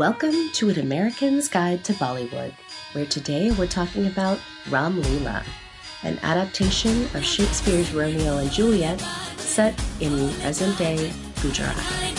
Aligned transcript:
Welcome 0.00 0.48
to 0.52 0.70
An 0.70 0.80
American's 0.80 1.46
Guide 1.46 1.84
to 1.84 1.92
Bollywood, 1.92 2.54
where 2.94 3.04
today 3.04 3.50
we're 3.50 3.66
talking 3.66 4.06
about 4.06 4.40
Ram 4.70 5.02
Leela, 5.02 5.44
an 6.04 6.18
adaptation 6.22 7.02
of 7.12 7.22
Shakespeare's 7.22 7.92
Romeo 7.92 8.38
and 8.38 8.50
Juliet 8.50 8.98
set 9.36 9.78
in 10.00 10.32
present 10.40 10.78
day 10.78 11.12
Gujarat. 11.42 12.09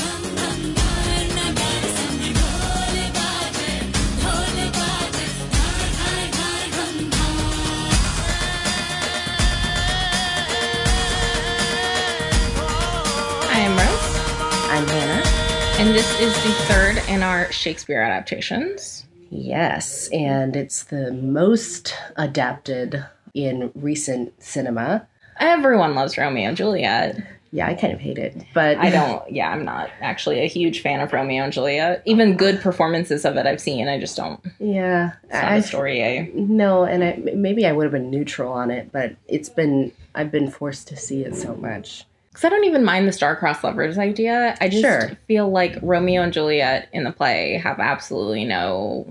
And 15.82 15.96
this 15.96 16.20
is 16.20 16.32
the 16.44 16.52
third 16.66 17.02
in 17.10 17.24
our 17.24 17.52
Shakespeare 17.52 18.04
adaptations. 18.04 19.04
Yes, 19.32 20.10
and 20.10 20.56
it's 20.56 20.84
the 20.84 21.12
most 21.12 21.96
adapted 22.18 23.04
in 23.34 23.72
recent 23.74 24.32
cinema. 24.44 25.08
Everyone 25.40 25.96
loves 25.96 26.20
Romeo 26.20 26.50
and 26.50 26.56
Juliet. 26.56 27.26
Yeah, 27.52 27.68
I 27.68 27.74
kind 27.74 27.94
of 27.94 28.00
hate 28.00 28.20
it, 28.20 28.46
but 28.54 28.78
I 28.78 28.92
don't, 28.92 29.28
yeah, 29.32 29.50
I'm 29.50 29.66
not 29.66 29.90
actually 30.02 30.42
a 30.42 30.48
huge 30.48 30.82
fan 30.82 31.00
of 31.00 31.14
Romeo 31.14 31.44
and 31.44 31.52
Juliet. 31.52 32.04
Even 32.06 32.38
good 32.38 32.62
performances 32.62 33.26
of 33.26 33.36
it 33.38 33.48
I've 33.48 33.60
seen, 33.60 33.88
I 33.88 34.00
just 34.00 34.16
don't. 34.16 34.40
Yeah, 34.60 35.14
It's 35.24 35.34
not 35.34 35.44
I 35.46 35.56
a 35.56 35.64
story 35.64 36.32
no, 36.36 36.84
and 36.84 37.04
I 37.04 37.20
maybe 37.34 37.66
I 37.66 37.72
would 37.72 37.86
have 37.86 37.92
been 37.92 38.12
neutral 38.12 38.54
on 38.54 38.70
it, 38.70 38.92
but 38.92 39.16
it's 39.28 39.50
been 39.50 39.94
I've 40.14 40.30
been 40.30 40.52
forced 40.52 40.90
to 40.90 40.96
see 40.96 41.24
it 41.24 41.36
so 41.36 41.56
much. 41.56 42.06
Because 42.32 42.46
I 42.46 42.50
don't 42.50 42.64
even 42.64 42.84
mind 42.86 43.08
the 43.08 43.12
star-crossed 43.12 43.64
lovers 43.64 43.98
idea. 43.98 44.56
I 44.62 44.70
just 44.70 44.82
Sure. 44.84 45.12
feel 45.28 45.50
like 45.50 45.78
Romeo 45.82 46.22
and 46.22 46.32
Juliet 46.32 46.88
in 46.94 47.04
the 47.04 47.12
play 47.12 47.58
have 47.58 47.80
absolutely 47.80 48.46
no. 48.46 49.06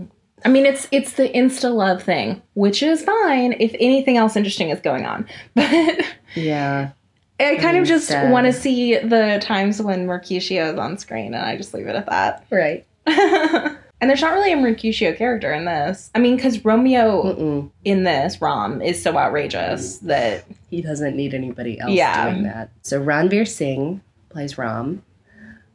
I 0.44 0.48
mean, 0.48 0.64
it's 0.64 0.88
it's 0.90 1.12
the 1.12 1.28
insta 1.28 1.70
love 1.74 2.02
thing, 2.02 2.40
which 2.54 2.82
is 2.82 3.02
fine 3.04 3.54
if 3.60 3.74
anything 3.78 4.16
else 4.16 4.36
interesting 4.36 4.70
is 4.70 4.80
going 4.80 5.04
on, 5.04 5.26
but. 5.54 6.04
Yeah, 6.34 6.90
I 7.38 7.56
kind 7.56 7.76
of 7.76 7.86
just 7.86 8.10
want 8.10 8.46
to 8.46 8.52
see 8.54 8.96
the 8.96 9.38
times 9.42 9.82
when 9.82 10.06
Mercutio 10.06 10.72
is 10.72 10.78
on 10.78 10.96
screen, 10.96 11.34
and 11.34 11.44
I 11.44 11.56
just 11.58 11.74
leave 11.74 11.86
it 11.88 11.96
at 11.96 12.06
that. 12.06 12.46
right. 12.50 12.86
and 14.00 14.08
there's 14.08 14.20
not 14.20 14.32
really 14.32 14.52
a 14.52 14.56
Mercutio 14.56 15.12
character 15.14 15.52
in 15.52 15.64
this. 15.64 16.10
I 16.14 16.18
mean, 16.18 16.36
because 16.36 16.64
Romeo 16.64 17.22
Mm-mm. 17.34 17.70
in 17.84 18.04
this 18.04 18.40
Rom 18.40 18.80
is 18.82 19.02
so 19.02 19.16
outrageous 19.18 19.98
mm. 19.98 20.06
that 20.08 20.44
He 20.70 20.80
doesn't 20.82 21.16
need 21.16 21.34
anybody 21.34 21.78
else 21.80 21.92
Yeah. 21.92 22.30
doing 22.30 22.44
that. 22.44 22.70
So 22.82 23.00
Ranveer 23.00 23.46
Singh 23.46 24.00
plays 24.30 24.56
Rom, 24.58 25.02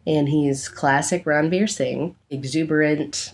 and 0.07 0.29
he's 0.29 0.67
classic 0.69 1.25
Ranveer 1.25 1.69
Singh, 1.69 2.15
exuberant, 2.29 3.31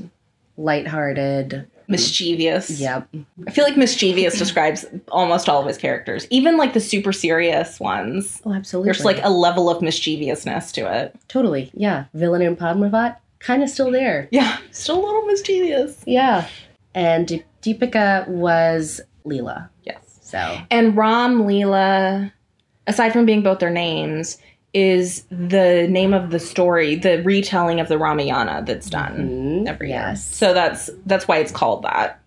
lighthearted. 0.57 1.67
mischievous. 1.87 2.79
Yep. 2.79 3.09
I 3.47 3.51
feel 3.51 3.65
like 3.65 3.75
mischievous 3.75 4.37
describes 4.37 4.85
almost 5.09 5.49
all 5.49 5.59
of 5.61 5.67
his 5.67 5.77
characters, 5.77 6.25
even 6.29 6.55
like 6.55 6.73
the 6.73 6.79
super 6.79 7.11
serious 7.11 7.79
ones. 7.81 8.41
Oh, 8.45 8.53
absolutely. 8.53 8.87
There's 8.87 9.03
like 9.03 9.19
a 9.23 9.29
level 9.29 9.69
of 9.69 9.81
mischievousness 9.81 10.71
to 10.73 10.81
it. 11.01 11.13
totally. 11.27 11.69
Yeah. 11.73 12.05
Villain 12.13 12.41
in 12.41 12.55
Padmavat, 12.55 13.17
kind 13.43 13.63
of 13.63 13.69
still 13.69 13.91
there. 13.91 14.27
Yeah, 14.31 14.57
still 14.71 14.99
a 14.99 15.03
little 15.05 15.25
mischievous. 15.25 16.01
Yeah. 16.05 16.47
And 16.93 17.27
Deep- 17.27 17.45
Deepika 17.61 18.27
was 18.27 19.01
Leela. 19.25 19.69
Yes. 19.83 20.19
So 20.21 20.57
And 20.69 20.95
Ram 20.95 21.43
Leela, 21.43 22.31
aside 22.87 23.13
from 23.13 23.25
being 23.25 23.43
both 23.43 23.59
their 23.59 23.69
names, 23.69 24.37
is 24.73 25.23
the 25.29 25.85
name 25.89 26.13
of 26.13 26.29
the 26.31 26.39
story, 26.39 26.95
the 26.95 27.21
retelling 27.23 27.79
of 27.81 27.87
the 27.89 27.97
Ramayana 27.97 28.63
that's 28.65 28.89
done 28.89 29.17
Mhm, 29.63 29.67
every 29.67 29.89
year. 29.89 29.97
yes. 29.97 30.23
So 30.23 30.53
that's 30.53 30.89
that's 31.05 31.27
why 31.27 31.37
it's 31.39 31.51
called 31.51 31.83
that. 31.83 32.17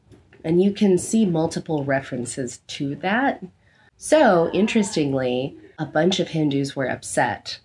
and 0.47 0.63
you 0.63 0.71
can 0.73 0.99
see 0.99 1.25
multiple 1.25 1.85
references 1.85 2.59
to 2.67 2.95
that. 2.97 3.43
So, 3.97 4.51
interestingly, 4.53 5.57
a 5.79 5.87
bunch 5.87 6.21
of 6.21 6.29
Hindus 6.29 6.77
were 6.77 6.87
upset 6.87 7.61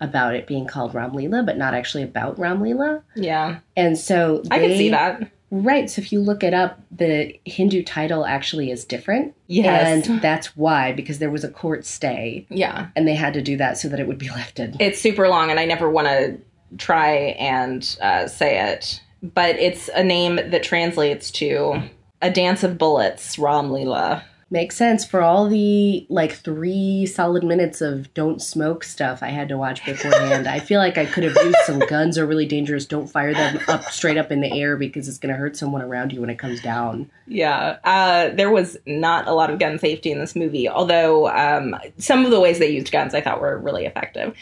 about 0.00 0.34
it 0.34 0.46
being 0.46 0.66
called 0.66 0.94
Ram 0.94 1.12
Leela, 1.12 1.44
but 1.44 1.56
not 1.56 1.74
actually 1.74 2.02
about 2.02 2.38
Ram 2.38 2.60
Leela. 2.60 3.02
Yeah, 3.14 3.58
And 3.76 3.96
so 3.96 4.42
I 4.50 4.58
can 4.58 4.76
see 4.76 4.90
that. 4.90 5.30
Right. 5.50 5.88
So 5.88 6.02
if 6.02 6.12
you 6.12 6.20
look 6.20 6.42
it 6.42 6.52
up, 6.52 6.80
the 6.90 7.38
Hindu 7.44 7.84
title 7.84 8.26
actually 8.26 8.72
is 8.72 8.84
different. 8.84 9.34
Yes. 9.46 10.08
And 10.08 10.20
that's 10.20 10.56
why, 10.56 10.92
because 10.92 11.20
there 11.20 11.30
was 11.30 11.44
a 11.44 11.48
court 11.48 11.84
stay 11.84 12.44
Yeah, 12.50 12.88
and 12.96 13.06
they 13.06 13.14
had 13.14 13.34
to 13.34 13.42
do 13.42 13.56
that 13.58 13.78
so 13.78 13.88
that 13.88 14.00
it 14.00 14.08
would 14.08 14.18
be 14.18 14.30
lifted. 14.30 14.76
it's 14.80 15.00
super 15.00 15.28
long, 15.28 15.50
and 15.50 15.60
I 15.60 15.64
never 15.64 15.88
want 15.88 16.08
to 16.08 16.38
try 16.76 17.14
and 17.38 17.96
uh, 18.02 18.26
say 18.26 18.72
it, 18.72 19.00
but 19.22 19.54
it's 19.56 19.88
a 19.94 20.02
name 20.02 20.36
that 20.36 20.64
translates 20.64 21.30
to 21.32 21.82
a 22.20 22.30
dance 22.30 22.64
of 22.64 22.76
bullets, 22.76 23.38
Ram 23.38 23.68
Leela. 23.70 24.24
Makes 24.54 24.76
sense 24.76 25.04
for 25.04 25.20
all 25.20 25.48
the 25.48 26.06
like 26.08 26.30
three 26.30 27.06
solid 27.06 27.42
minutes 27.42 27.80
of 27.80 28.14
don't 28.14 28.40
smoke 28.40 28.84
stuff 28.84 29.20
I 29.20 29.30
had 29.30 29.48
to 29.48 29.58
watch 29.58 29.84
beforehand. 29.84 30.46
I 30.46 30.60
feel 30.60 30.78
like 30.78 30.96
I 30.96 31.06
could 31.06 31.24
have 31.24 31.34
used 31.44 31.58
some 31.66 31.80
guns 31.80 32.16
are 32.18 32.24
really 32.24 32.46
dangerous. 32.46 32.86
Don't 32.86 33.08
fire 33.08 33.34
them 33.34 33.58
up 33.66 33.82
straight 33.90 34.16
up 34.16 34.30
in 34.30 34.42
the 34.42 34.52
air 34.52 34.76
because 34.76 35.08
it's 35.08 35.18
going 35.18 35.34
to 35.34 35.36
hurt 35.36 35.56
someone 35.56 35.82
around 35.82 36.12
you 36.12 36.20
when 36.20 36.30
it 36.30 36.38
comes 36.38 36.62
down. 36.62 37.10
Yeah, 37.26 37.78
uh, 37.82 38.28
there 38.28 38.52
was 38.52 38.76
not 38.86 39.26
a 39.26 39.32
lot 39.32 39.50
of 39.50 39.58
gun 39.58 39.76
safety 39.76 40.12
in 40.12 40.20
this 40.20 40.36
movie, 40.36 40.68
although 40.68 41.28
um, 41.30 41.74
some 41.98 42.24
of 42.24 42.30
the 42.30 42.38
ways 42.38 42.60
they 42.60 42.70
used 42.70 42.92
guns 42.92 43.12
I 43.12 43.22
thought 43.22 43.40
were 43.40 43.58
really 43.58 43.86
effective. 43.86 44.36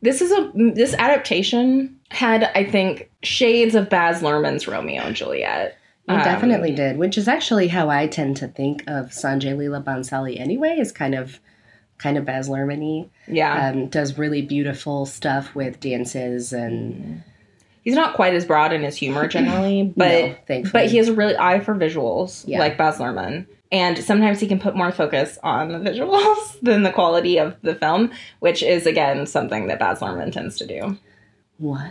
This 0.00 0.22
is 0.22 0.30
a 0.30 0.52
this 0.54 0.94
adaptation 0.94 1.98
had 2.10 2.52
I 2.54 2.62
think 2.62 3.10
shades 3.24 3.74
of 3.74 3.90
Baz 3.90 4.22
Luhrmann's 4.22 4.68
Romeo 4.68 5.02
and 5.02 5.16
Juliet. 5.16 5.76
It 6.08 6.12
Um, 6.12 6.18
definitely 6.22 6.72
did, 6.72 6.98
which 6.98 7.18
is 7.18 7.26
actually 7.28 7.68
how 7.68 7.88
I 7.90 8.06
tend 8.06 8.36
to 8.38 8.46
think 8.48 8.84
of 8.86 9.06
Sanjay 9.10 9.56
Leela 9.56 9.82
Bhansali 9.82 10.38
anyway, 10.38 10.76
is 10.78 10.92
kind 10.92 11.14
of 11.14 11.40
kind 11.98 12.16
of 12.18 12.24
Baz 12.24 12.48
Luhrmann-y. 12.48 13.08
Yeah, 13.26 13.68
um, 13.70 13.86
does 13.88 14.18
really 14.18 14.42
beautiful 14.42 15.06
stuff 15.06 15.54
with 15.54 15.80
dances 15.80 16.52
and 16.52 17.22
he's 17.82 17.94
not 17.94 18.14
quite 18.14 18.34
as 18.34 18.44
broad 18.44 18.72
in 18.72 18.82
his 18.82 18.96
humor 18.96 19.26
generally, 19.26 19.92
but 19.96 20.36
No, 20.48 20.62
but 20.72 20.86
he 20.90 20.98
has 20.98 21.08
a 21.08 21.14
really 21.14 21.36
eye 21.36 21.58
for 21.60 21.74
visuals 21.74 22.44
Yeah. 22.46 22.58
like 22.58 22.76
Baz 22.76 22.98
Luhrmann. 22.98 23.46
And 23.72 23.98
sometimes 23.98 24.38
he 24.38 24.46
can 24.46 24.60
put 24.60 24.76
more 24.76 24.92
focus 24.92 25.38
on 25.42 25.72
the 25.72 25.78
visuals 25.90 26.60
than 26.62 26.84
the 26.84 26.92
quality 26.92 27.38
of 27.38 27.56
the 27.62 27.74
film, 27.74 28.12
which 28.40 28.62
is 28.62 28.86
again 28.86 29.26
something 29.26 29.66
that 29.68 29.78
Baz 29.80 29.98
Luhrmann 30.00 30.30
tends 30.32 30.56
to 30.58 30.66
do. 30.66 30.98
what? 31.58 31.90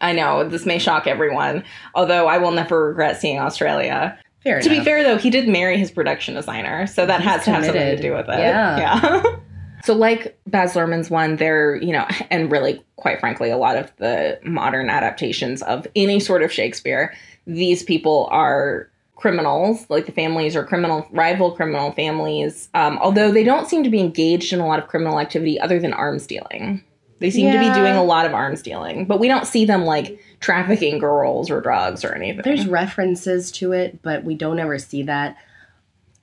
I 0.00 0.12
know 0.12 0.48
this 0.48 0.66
may 0.66 0.78
shock 0.78 1.06
everyone, 1.06 1.64
although 1.94 2.26
I 2.26 2.38
will 2.38 2.52
never 2.52 2.88
regret 2.88 3.20
seeing 3.20 3.38
Australia. 3.38 4.18
Fair 4.44 4.60
To 4.60 4.68
be 4.68 4.80
fair, 4.80 5.02
though, 5.02 5.18
he 5.18 5.30
did 5.30 5.48
marry 5.48 5.76
his 5.76 5.90
production 5.90 6.34
designer, 6.34 6.86
so 6.86 7.06
that 7.06 7.20
He's 7.20 7.28
has 7.28 7.44
to 7.44 7.50
have 7.50 7.64
something 7.64 7.96
to 7.96 8.00
do 8.00 8.12
with 8.12 8.28
it. 8.28 8.38
Yeah. 8.38 8.78
yeah. 8.78 9.22
so, 9.84 9.94
like 9.94 10.38
Baz 10.46 10.74
Luhrmann's 10.74 11.10
one, 11.10 11.36
there, 11.36 11.76
you 11.76 11.92
know, 11.92 12.06
and 12.30 12.50
really, 12.50 12.82
quite 12.96 13.18
frankly, 13.20 13.50
a 13.50 13.56
lot 13.56 13.76
of 13.76 13.92
the 13.96 14.38
modern 14.44 14.90
adaptations 14.90 15.62
of 15.62 15.86
any 15.96 16.20
sort 16.20 16.42
of 16.42 16.52
Shakespeare, 16.52 17.14
these 17.46 17.82
people 17.82 18.28
are 18.30 18.88
criminals 19.16 19.84
like 19.90 20.06
the 20.06 20.12
families 20.12 20.54
are 20.54 20.64
criminal 20.64 21.04
rival 21.10 21.50
criminal 21.50 21.90
families 21.90 22.68
um, 22.74 22.96
although 22.98 23.32
they 23.32 23.42
don't 23.42 23.68
seem 23.68 23.82
to 23.82 23.90
be 23.90 23.98
engaged 23.98 24.52
in 24.52 24.60
a 24.60 24.66
lot 24.66 24.78
of 24.78 24.86
criminal 24.86 25.18
activity 25.18 25.58
other 25.58 25.80
than 25.80 25.92
arms 25.92 26.24
dealing 26.24 26.80
they 27.20 27.30
seem 27.30 27.50
to 27.52 27.58
be 27.58 27.72
doing 27.74 27.94
a 27.96 28.02
lot 28.04 28.26
of 28.26 28.32
arms 28.34 28.62
dealing 28.62 29.04
but 29.06 29.18
we 29.20 29.28
don't 29.28 29.46
see 29.46 29.64
them 29.64 29.84
like 29.84 30.18
trafficking 30.40 30.98
girls 30.98 31.50
or 31.50 31.60
drugs 31.60 32.04
or 32.04 32.14
anything 32.14 32.42
There's 32.44 32.66
references 32.66 33.50
to 33.52 33.72
it, 33.72 34.00
but 34.02 34.24
we 34.24 34.34
don't 34.34 34.58
ever 34.58 34.78
see 34.78 35.02
that. 35.04 35.36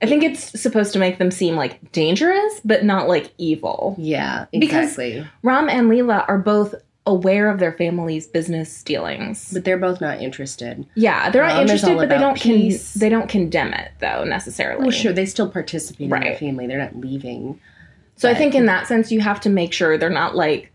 i 0.02 0.06
think 0.06 0.22
it's 0.22 0.60
supposed 0.60 0.92
to 0.94 0.98
make 0.98 1.18
them 1.18 1.30
seem 1.30 1.54
like 1.56 1.92
dangerous 1.92 2.60
but 2.64 2.84
not 2.84 3.08
like 3.08 3.32
evil 3.38 3.94
Yeah, 3.98 4.46
Because- 4.52 4.90
exactly. 4.98 5.26
ram 5.42 5.68
and 5.68 5.90
leela 5.90 6.24
are 6.28 6.38
both 6.38 6.74
aware 7.08 7.48
of 7.50 7.60
their 7.60 7.72
family's 7.72 8.26
business 8.26 8.82
dealings 8.82 9.52
but 9.52 9.64
they're 9.64 9.78
both 9.78 10.00
not 10.00 10.20
interested. 10.20 10.84
yeah 10.96 11.30
they're 11.30 11.46
not 11.46 11.54
Ram 11.58 11.64
is 11.66 11.70
interested 11.84 11.96
but 11.96 12.08
they 12.08 12.18
don't 12.18 12.40
con- 12.40 12.78
they 12.96 13.08
don't 13.08 13.28
condemn 13.28 13.72
it 13.74 13.92
though 14.00 14.24
necessarily 14.24 14.82
Well, 14.82 14.90
sure, 14.90 15.12
they 15.12 15.24
still 15.26 15.48
participate 15.48 16.10
in 16.10 16.20
the 16.20 16.34
family. 16.36 16.66
They're 16.66 16.78
not 16.78 16.96
leaving. 16.96 17.60
So 18.16 18.28
I 18.30 18.34
think 18.34 18.54
in 18.56 18.66
that 18.66 18.86
sense, 18.88 19.12
you 19.12 19.20
have 19.20 19.40
to 19.42 19.50
make 19.50 19.72
sure 19.74 19.96
they're 19.98 20.08
not 20.10 20.34
like, 20.34 20.72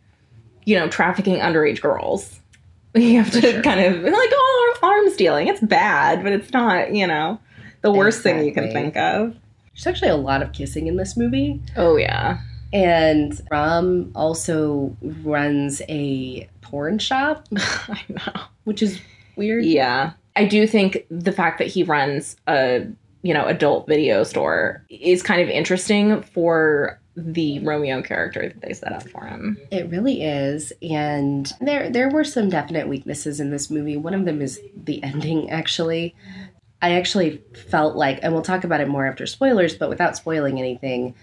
you 0.65 0.77
know, 0.77 0.87
trafficking 0.87 1.35
underage 1.37 1.81
girls. 1.81 2.37
You 2.93 3.23
have 3.23 3.31
to 3.31 3.39
sure. 3.39 3.61
kind 3.63 3.79
of 3.79 4.03
like 4.03 4.29
oh, 4.33 4.77
arms 4.83 5.15
dealing. 5.15 5.47
It's 5.47 5.61
bad, 5.61 6.23
but 6.23 6.33
it's 6.33 6.51
not, 6.51 6.93
you 6.93 7.07
know, 7.07 7.39
the 7.79 7.89
worst 7.91 8.21
thing 8.21 8.43
you 8.43 8.51
can 8.53 8.69
think 8.73 8.97
of. 8.97 9.33
There's 9.73 9.87
actually 9.87 10.09
a 10.09 10.17
lot 10.17 10.41
of 10.41 10.51
kissing 10.51 10.87
in 10.87 10.97
this 10.97 11.15
movie. 11.15 11.61
Oh 11.77 11.95
yeah, 11.95 12.39
And 12.73 13.39
Ram 13.49 14.11
also 14.13 14.93
runs 15.01 15.81
a 15.87 16.49
porn 16.59 16.99
shop, 16.99 17.47
I 17.55 18.01
know. 18.09 18.41
which 18.65 18.83
is 18.83 18.99
weird. 19.37 19.63
Yeah, 19.63 20.11
I 20.35 20.43
do 20.43 20.67
think 20.67 21.05
the 21.09 21.31
fact 21.31 21.59
that 21.59 21.67
he 21.67 21.83
runs 21.83 22.35
a 22.45 22.87
you 23.21 23.33
know 23.33 23.45
adult 23.45 23.87
video 23.87 24.23
store 24.23 24.85
is 24.89 25.21
kind 25.23 25.41
of 25.41 25.49
interesting 25.49 26.21
for 26.21 26.99
the 27.15 27.59
Romeo 27.59 28.01
character 28.01 28.47
that 28.47 28.61
they 28.61 28.73
set 28.73 28.93
up 28.93 29.07
for 29.09 29.25
him. 29.25 29.57
It 29.69 29.89
really 29.89 30.23
is, 30.23 30.71
and 30.81 31.51
there 31.59 31.89
there 31.89 32.09
were 32.09 32.23
some 32.23 32.49
definite 32.49 32.87
weaknesses 32.87 33.39
in 33.39 33.51
this 33.51 33.69
movie. 33.69 33.97
One 33.97 34.13
of 34.13 34.25
them 34.25 34.41
is 34.41 34.59
the 34.75 35.03
ending. 35.03 35.49
Actually, 35.49 36.15
I 36.81 36.93
actually 36.93 37.41
felt 37.69 37.95
like, 37.95 38.19
and 38.23 38.33
we'll 38.33 38.41
talk 38.41 38.63
about 38.63 38.81
it 38.81 38.87
more 38.87 39.05
after 39.05 39.27
spoilers, 39.27 39.75
but 39.75 39.89
without 39.89 40.15
spoiling 40.15 40.57
anything, 40.57 41.15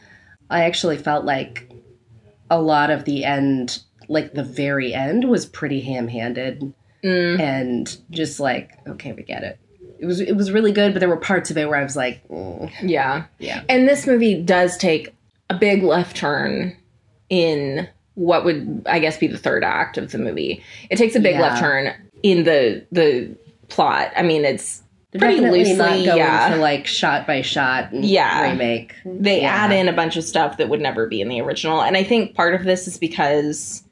I 0.50 0.64
actually 0.64 0.98
felt 0.98 1.24
like 1.24 1.70
a 2.50 2.60
lot 2.60 2.90
of 2.90 3.04
the 3.04 3.24
end, 3.24 3.82
like 4.08 4.34
the 4.34 4.44
very 4.44 4.94
end, 4.94 5.28
was 5.28 5.46
pretty 5.46 5.80
ham 5.80 6.08
handed 6.08 6.72
Mm. 7.04 7.38
and 7.38 7.96
just 8.10 8.40
like, 8.40 8.72
okay, 8.88 9.12
we 9.12 9.22
get 9.22 9.44
it. 9.44 9.60
It 9.98 10.06
was 10.06 10.20
it 10.20 10.32
was 10.36 10.50
really 10.52 10.72
good, 10.72 10.92
but 10.92 11.00
there 11.00 11.08
were 11.08 11.16
parts 11.16 11.50
of 11.50 11.56
it 11.58 11.68
where 11.68 11.78
I 11.78 11.82
was 11.82 11.96
like, 11.96 12.26
mm, 12.28 12.70
Yeah. 12.82 13.24
yeah, 13.38 13.62
And 13.68 13.88
this 13.88 14.06
movie 14.06 14.40
does 14.42 14.76
take 14.76 15.14
a 15.50 15.54
big 15.54 15.82
left 15.82 16.16
turn 16.16 16.76
in 17.30 17.88
what 18.14 18.44
would 18.44 18.82
I 18.86 18.98
guess 18.98 19.16
be 19.18 19.26
the 19.26 19.38
third 19.38 19.64
act 19.64 19.98
of 19.98 20.10
the 20.12 20.18
movie. 20.18 20.62
It 20.90 20.96
takes 20.96 21.14
a 21.14 21.20
big 21.20 21.34
Yeah. 21.36 21.42
left 21.42 21.60
turn 21.60 21.94
in 22.22 22.44
the 22.44 22.84
the 22.92 23.30
plot. 23.68 24.12
I 24.16 24.22
mean, 24.22 24.44
it's 24.44 24.82
they're 25.12 25.20
pretty 25.20 25.40
loosely, 25.40 25.74
not 25.74 25.88
going 26.04 26.16
yeah. 26.18 26.50
for 26.50 26.56
like 26.58 26.86
shot 26.86 27.26
by 27.26 27.42
shot 27.42 27.88
Yeah. 27.92 28.50
remake. 28.50 28.92
they 29.04 29.40
Yeah. 29.42 29.48
add 29.54 29.72
in 29.72 29.88
a 29.88 29.92
bunch 29.92 30.16
of 30.16 30.24
stuff 30.24 30.58
that 30.58 30.68
would 30.68 30.80
never 30.80 31.06
be 31.06 31.20
in 31.20 31.28
the 31.28 31.40
original. 31.40 31.80
And 31.80 31.96
I 31.96 32.02
think 32.02 32.34
part 32.34 32.54
of 32.54 32.64
this 32.64 32.86
is 32.86 32.98
because 32.98 33.82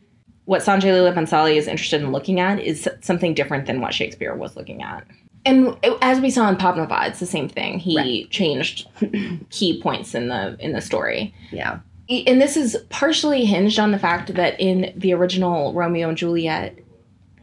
what 0.45 0.63
Sanjay 0.63 0.83
Leela 0.93 1.15
Bhansali 1.15 1.57
is 1.57 1.67
interested 1.67 2.01
in 2.03 2.13
looking 2.13 2.39
at 2.39 2.61
is 2.61 2.89
something 3.01 3.33
different 3.35 3.67
than 3.67 3.81
what 3.81 3.95
Shakespeare 3.95 4.35
was 4.35 4.57
looking 4.57 4.83
at. 4.83 5.05
And 5.47 5.77
as 6.03 6.21
we 6.21 6.29
saw 6.31 6.49
in 6.49 6.57
Padmavat, 6.57 7.09
it's 7.09 7.21
the 7.21 7.27
same 7.27 7.49
thing. 7.49 7.79
He 7.79 7.97
Right. 7.97 8.31
changed 8.31 8.89
key 9.51 9.81
points 9.81 10.15
in 10.15 10.29
the 10.29 10.57
in 10.59 10.73
the 10.73 10.81
story. 10.81 11.33
Yeah, 11.51 11.79
and 12.09 12.41
this 12.43 12.57
is 12.57 12.77
partially 12.91 13.45
hinged 13.47 13.79
on 13.79 13.93
the 13.93 13.99
fact 13.99 14.35
that 14.35 14.61
in 14.61 14.93
the 14.97 15.15
original 15.15 15.73
Romeo 15.73 16.09
and 16.09 16.19
Juliet, 16.19 16.79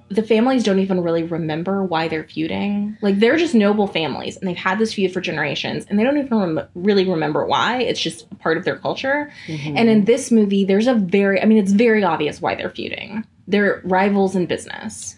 the 0.10 0.22
families 0.22 0.64
don't 0.64 0.80
even 0.80 1.02
really 1.02 1.24
remember 1.24 1.84
why 1.84 2.08
they're 2.08 2.24
feuding. 2.26 2.98
Like 3.02 3.20
they're 3.20 3.38
just 3.38 3.56
noble 3.56 3.88
families, 3.88 4.38
and 4.38 4.48
they've 4.48 4.56
had 4.56 4.78
this 4.80 4.94
feud 4.94 5.12
for 5.12 5.22
generations, 5.22 5.86
and 5.90 5.98
they 5.98 6.04
don't 6.04 6.18
even 6.18 6.38
rem- 6.38 6.68
really 6.76 7.10
remember 7.10 7.46
why. 7.46 7.78
It's 7.82 8.00
just 8.02 8.30
part 8.40 8.58
of 8.58 8.66
their 8.66 8.78
culture. 8.78 9.32
Mm-hmm. 9.48 9.78
And 9.78 9.90
in 9.90 10.06
this 10.06 10.30
movie, 10.30 10.66
there's 10.66 10.88
a 10.88 10.94
very, 10.94 11.42
I 11.42 11.46
mean, 11.46 11.58
it's 11.58 11.72
very 11.72 12.04
obvious 12.04 12.42
why 12.42 12.54
they're 12.56 12.70
feuding. 12.70 13.26
They're 13.48 13.82
rivals 13.84 14.36
in 14.36 14.46
business. 14.46 15.16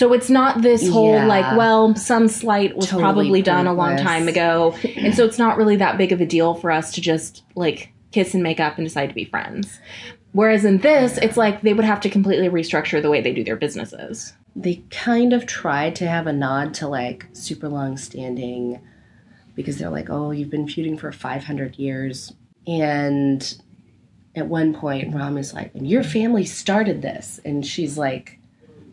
So 0.00 0.14
it's 0.14 0.30
not 0.30 0.62
this 0.62 0.88
whole 0.88 1.12
Yeah. 1.12 1.26
like, 1.26 1.58
well, 1.58 1.94
some 1.94 2.26
slight 2.26 2.74
was 2.74 2.86
Totally 2.86 3.02
probably 3.02 3.42
done 3.42 3.66
a 3.66 3.74
long 3.74 3.98
time 3.98 4.28
ago. 4.28 4.74
and 4.96 5.14
so 5.14 5.26
it's 5.26 5.38
not 5.38 5.58
really 5.58 5.76
that 5.76 5.98
big 5.98 6.10
of 6.10 6.22
a 6.22 6.24
deal 6.24 6.54
for 6.54 6.70
us 6.70 6.90
to 6.92 7.02
just 7.02 7.42
like 7.54 7.92
kiss 8.10 8.32
and 8.32 8.42
make 8.42 8.60
up 8.60 8.78
and 8.78 8.86
decide 8.86 9.10
to 9.10 9.14
be 9.14 9.26
friends. 9.26 9.78
Whereas 10.32 10.64
in 10.64 10.78
this, 10.78 11.18
it's 11.18 11.36
like 11.36 11.60
they 11.60 11.74
would 11.74 11.84
have 11.84 12.00
to 12.00 12.08
completely 12.08 12.48
restructure 12.48 13.02
the 13.02 13.10
way 13.10 13.20
they 13.20 13.34
do 13.34 13.44
their 13.44 13.56
businesses. 13.56 14.32
they 14.56 14.76
kind 14.88 15.34
of 15.34 15.44
tried 15.44 15.94
to 15.96 16.08
have 16.08 16.26
a 16.26 16.32
nod 16.32 16.72
to 16.76 16.88
like 16.88 17.26
super 17.34 17.68
long 17.68 17.98
standing 17.98 18.80
because 19.54 19.76
they're 19.76 19.90
like, 19.90 20.08
oh, 20.08 20.30
you've 20.30 20.48
been 20.48 20.66
feuding 20.66 20.96
for 20.96 21.12
500 21.12 21.76
years. 21.76 22.32
And 22.66 23.54
at 24.34 24.46
one 24.46 24.72
point, 24.72 25.14
Ram 25.14 25.36
is 25.36 25.52
like, 25.52 25.74
and 25.74 25.86
your 25.86 26.02
family 26.02 26.46
started 26.46 27.02
this. 27.02 27.38
And 27.44 27.66
she's 27.66 27.98
like, 27.98 28.39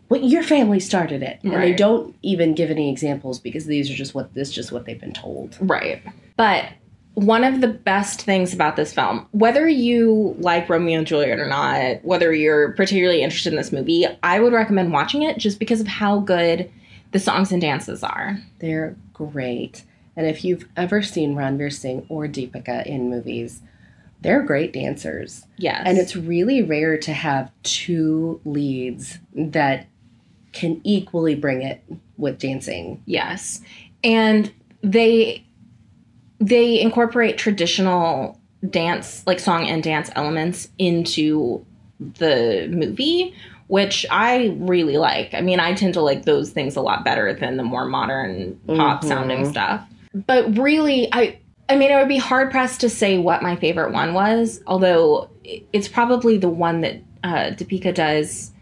what 0.08 0.24
your 0.24 0.42
family 0.42 0.80
started 0.80 1.22
it. 1.22 1.38
And 1.42 1.52
they 1.52 1.72
don't 1.72 2.16
even 2.22 2.54
give 2.54 2.70
any 2.70 2.90
examples 2.90 3.38
because 3.38 3.66
these 3.66 3.90
are 3.90 3.94
just 3.94 4.14
what 4.14 4.34
this 4.34 4.48
is 4.48 4.54
just 4.54 4.72
what 4.72 4.84
they've 4.84 5.00
been 5.00 5.12
told. 5.12 5.56
Right. 5.60 6.02
But 6.36 6.66
one 7.14 7.42
of 7.42 7.60
the 7.60 7.68
best 7.68 8.22
things 8.22 8.54
about 8.54 8.76
this 8.76 8.92
film, 8.92 9.26
whether 9.32 9.68
you 9.68 10.36
like 10.38 10.68
Romeo 10.68 10.98
and 10.98 11.06
Juliet 11.06 11.40
or 11.40 11.48
not, 11.48 12.04
whether 12.04 12.32
you're 12.32 12.72
particularly 12.72 13.22
interested 13.22 13.52
in 13.52 13.56
this 13.56 13.72
movie, 13.72 14.06
I 14.22 14.38
would 14.38 14.52
recommend 14.52 14.92
watching 14.92 15.22
it 15.22 15.36
just 15.36 15.58
because 15.58 15.80
of 15.80 15.88
how 15.88 16.20
good 16.20 16.70
the 17.10 17.18
songs 17.18 17.50
and 17.50 17.60
dances 17.60 18.04
are. 18.04 18.38
They're 18.60 18.96
great. 19.12 19.82
And 20.16 20.26
if 20.26 20.44
you've 20.44 20.68
ever 20.76 21.02
seen 21.02 21.34
Ranveer 21.34 21.72
Singh 21.72 22.06
or 22.08 22.28
Deepika 22.28 22.86
in 22.86 23.10
movies, 23.10 23.62
they're 24.20 24.42
great 24.42 24.72
dancers. 24.72 25.44
Yes. 25.56 25.82
And 25.86 25.98
it's 25.98 26.14
really 26.14 26.62
rare 26.62 26.98
to 26.98 27.12
have 27.12 27.50
two 27.64 28.40
leads 28.44 29.18
that 29.34 29.87
can 30.58 30.80
equally 30.84 31.34
bring 31.34 31.62
it 31.62 31.82
with 32.16 32.38
dancing. 32.38 33.02
Yes. 33.06 33.60
And 34.04 34.52
they 34.82 35.44
they 36.40 36.80
incorporate 36.80 37.36
traditional 37.38 38.38
dance 38.68 39.24
like 39.26 39.38
song 39.40 39.66
and 39.68 39.82
dance 39.82 40.10
elements 40.14 40.68
into 40.78 41.64
the 42.18 42.68
movie 42.70 43.34
which 43.68 44.06
I 44.10 44.56
really 44.60 44.96
like. 44.96 45.34
I 45.34 45.42
mean, 45.42 45.60
I 45.60 45.74
tend 45.74 45.92
to 45.92 46.00
like 46.00 46.24
those 46.24 46.48
things 46.50 46.74
a 46.74 46.80
lot 46.80 47.04
better 47.04 47.34
than 47.34 47.58
the 47.58 47.62
more 47.62 47.84
modern 47.84 48.58
pop 48.66 49.02
Mhm. 49.02 49.08
sounding 49.08 49.50
stuff. 49.50 49.82
But 50.26 50.56
really, 50.56 51.08
I 51.12 51.38
I 51.68 51.76
mean, 51.76 51.90
it 51.90 51.96
would 51.96 52.08
be 52.08 52.16
hard 52.16 52.50
pressed 52.50 52.80
to 52.80 52.88
say 52.88 53.18
what 53.18 53.42
my 53.42 53.56
favorite 53.56 53.92
one 53.92 54.14
was, 54.14 54.62
although 54.66 55.28
it's 55.74 55.86
probably 55.86 56.38
the 56.38 56.48
one 56.48 56.80
that 56.80 56.94
uh, 57.22 57.50
Deepika 57.50 57.92
does 57.92 58.52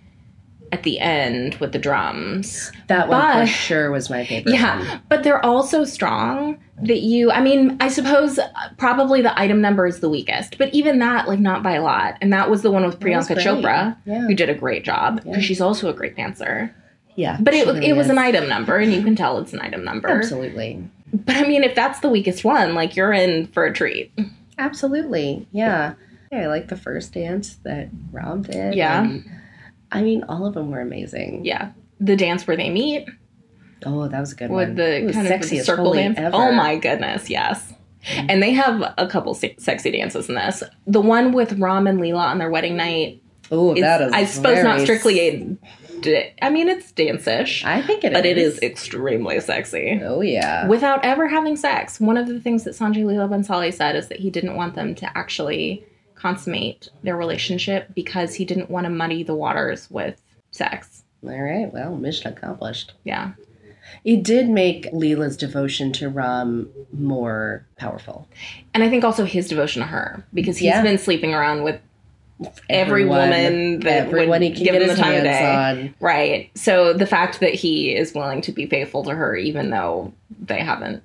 at 0.76 0.82
the 0.82 0.98
end 1.00 1.54
with 1.56 1.72
the 1.72 1.78
drums. 1.78 2.70
That 2.88 3.08
one 3.08 3.20
But- 3.20 3.40
for 3.40 3.46
sure 3.46 3.90
was 3.90 4.10
my 4.10 4.24
favorite. 4.26 4.54
Yeah, 4.54 4.78
one. 4.78 5.00
but 5.08 5.22
they're 5.22 5.44
all 5.44 5.62
so 5.62 5.84
strong 5.84 6.58
that 6.82 7.00
you, 7.00 7.30
I 7.30 7.40
mean, 7.40 7.76
I 7.80 7.88
suppose 7.88 8.38
probably 8.76 9.22
the 9.22 9.38
item 9.40 9.60
number 9.62 9.86
is 9.86 10.00
the 10.00 10.10
weakest, 10.10 10.58
but 10.58 10.72
even 10.74 10.98
that, 10.98 11.26
like, 11.28 11.38
not 11.40 11.62
by 11.62 11.72
a 11.72 11.82
lot. 11.82 12.16
And 12.20 12.30
that 12.34 12.50
was 12.50 12.60
the 12.60 12.70
one 12.70 12.84
with 12.84 13.00
Priyanka. 13.00 13.36
Chopra, 13.38 13.96
Yeah. 14.04 14.20
who 14.26 14.34
did 14.34 14.50
a 14.50 14.54
great 14.54 14.84
job 14.84 15.20
Yeah. 15.24 15.30
because 15.32 15.44
she's 15.44 15.60
also 15.62 15.88
a 15.88 15.94
great 15.94 16.14
dancer. 16.16 16.74
Yeah. 17.14 17.38
But 17.40 17.54
it 17.54 17.66
was 17.66 17.76
really 17.76 17.88
it 17.88 17.96
was 17.96 18.10
an 18.10 18.18
item 18.18 18.46
number, 18.46 18.76
and 18.76 18.92
you 18.92 19.02
can 19.02 19.16
tell 19.16 19.38
it's 19.38 19.54
an 19.54 19.60
item 19.62 19.82
number. 19.84 20.08
Absolutely. 20.10 20.84
But 21.14 21.36
I 21.36 21.48
mean, 21.48 21.64
if 21.64 21.74
that's 21.74 22.00
the 22.00 22.10
weakest 22.10 22.44
one, 22.44 22.74
like, 22.74 22.94
you're 22.94 23.12
in 23.14 23.46
for 23.46 23.64
a 23.64 23.72
treat. 23.72 24.12
Absolutely. 24.58 25.46
Yeah. 25.52 25.94
yeah. 26.30 26.40
I 26.40 26.46
like 26.48 26.68
the 26.68 26.76
first 26.76 27.14
dance 27.14 27.56
that 27.64 27.88
Ram 28.12 28.42
did. 28.42 28.74
Yeah. 28.74 29.04
and- 29.04 29.24
I 29.92 30.02
mean, 30.02 30.24
all 30.24 30.46
of 30.46 30.54
them 30.54 30.70
were 30.70 30.80
amazing. 30.80 31.44
Yeah, 31.44 31.72
the 32.00 32.16
dance 32.16 32.46
where 32.46 32.56
they 32.56 32.70
meet 32.70 33.06
Oh, 33.84 34.08
that 34.08 34.18
was 34.20 34.32
a 34.32 34.36
good 34.36 34.50
one. 34.50 34.68
with 34.68 34.76
the 34.76 34.96
It 35.02 35.04
was 35.04 35.14
kind 35.16 35.28
of 35.28 35.48
the 35.48 35.58
circle 35.60 35.92
dance. 35.92 36.16
ever. 36.18 36.34
Oh 36.34 36.50
my 36.52 36.76
goodness, 36.76 37.28
yes. 37.30 37.72
Mm-hmm. 38.06 38.26
And 38.30 38.42
they 38.42 38.52
have 38.52 38.94
a 38.96 39.06
couple 39.06 39.34
se- 39.34 39.56
sexy 39.58 39.90
dances 39.90 40.28
in 40.28 40.34
this. 40.36 40.62
The 40.86 41.00
one 41.00 41.32
with 41.32 41.52
Ram 41.58 41.86
and 41.86 42.00
Leela 42.00 42.18
on 42.24 42.38
their 42.38 42.50
wedding 42.50 42.76
night 42.76 43.22
Oh, 43.50 43.74
that 43.74 44.00
is. 44.02 44.12
I 44.12 44.24
suppose, 44.24 44.64
not 44.64 44.80
strictly 44.80 45.20
s- 45.20 45.34
a. 45.34 46.00
da- 46.00 46.34
I 46.42 46.50
mean, 46.50 46.68
it's 46.68 46.90
dance-ish, 46.92 47.64
I 47.64 47.80
think 47.82 48.02
it 48.02 48.12
is. 48.12 48.18
but 48.18 48.26
it 48.26 48.38
is 48.38 48.58
extremely 48.60 49.38
sexy. 49.40 50.00
Oh 50.02 50.20
yeah. 50.20 50.66
Without 50.66 51.04
ever 51.04 51.28
having 51.28 51.54
sex, 51.56 52.00
one 52.00 52.16
of 52.16 52.26
the 52.26 52.40
things 52.40 52.64
that 52.64 52.74
Sanjay 52.74 53.04
Leela 53.04 53.28
Bhansali 53.28 53.72
said 53.72 53.94
is 53.94 54.08
that 54.08 54.18
he 54.20 54.30
didn't 54.30 54.56
want 54.56 54.74
them 54.74 54.94
to 54.96 55.16
actually 55.18 55.84
consummate 56.16 56.88
their 57.02 57.16
relationship 57.16 57.88
because 57.94 58.34
he 58.34 58.44
didn't 58.44 58.70
want 58.70 58.84
to 58.84 58.90
muddy 58.90 59.22
the 59.22 59.34
waters 59.34 59.88
with 59.90 60.20
sex. 60.50 61.04
All 61.24 61.30
right. 61.40 61.72
Well, 61.72 61.94
mission 61.94 62.32
accomplished. 62.32 62.92
Yeah. 63.04 63.32
It 64.04 64.22
did 64.24 64.48
make 64.48 64.90
Leela's 64.92 65.36
devotion 65.36 65.92
to 65.92 66.08
Ram 66.08 66.68
more 66.92 67.64
powerful. 67.76 68.26
And 68.74 68.82
I 68.82 68.88
think 68.90 69.04
also 69.04 69.24
his 69.24 69.48
devotion 69.48 69.80
to 69.82 69.86
her 69.88 70.24
because 70.34 70.56
he's 70.56 70.66
Yeah. 70.68 70.82
been 70.82 70.98
sleeping 70.98 71.34
around 71.34 71.62
with 71.62 71.80
every 72.68 73.02
Everyone- 73.02 73.18
woman 73.30 73.80
that 73.80 74.06
everyone 74.08 74.28
would 74.40 74.42
he 74.42 74.50
can 74.50 74.64
give 74.64 74.72
get 74.74 74.82
him 74.82 74.88
the 74.88 74.94
time 74.96 75.14
of 75.14 75.22
hands 75.24 75.38
day. 75.38 75.82
on. 75.86 75.94
Right. 76.00 76.50
So 76.54 76.92
the 76.92 77.06
fact 77.06 77.40
that 77.40 77.54
he 77.54 77.94
is 77.94 78.12
willing 78.14 78.40
to 78.42 78.52
be 78.52 78.66
faithful 78.66 79.04
to 79.04 79.10
her 79.14 79.36
even 79.36 79.70
though 79.70 80.12
they 80.44 80.58
haven't 80.58 81.02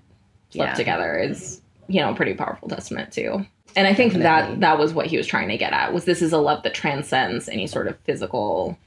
slept 0.49 0.71
Yeah. 0.71 0.75
together 0.75 1.17
is, 1.17 1.61
you 1.91 2.01
know, 2.01 2.11
a 2.11 2.15
pretty 2.15 2.33
powerful 2.33 2.67
testament 2.67 3.11
too. 3.11 3.45
And 3.75 3.87
I 3.87 3.93
think 3.93 4.13
Definitely. 4.13 4.55
that 4.55 4.59
that 4.61 4.79
was 4.79 4.93
what 4.93 5.05
he 5.07 5.17
was 5.17 5.27
trying 5.27 5.47
to 5.49 5.57
get 5.57 5.71
at 5.73 5.93
was 5.93 6.05
this 6.05 6.21
is 6.21 6.33
a 6.33 6.37
love 6.37 6.63
that 6.63 6.73
transcends 6.73 7.47
any 7.47 7.67
sort 7.67 7.87
of 7.87 7.97
physical 7.99 8.77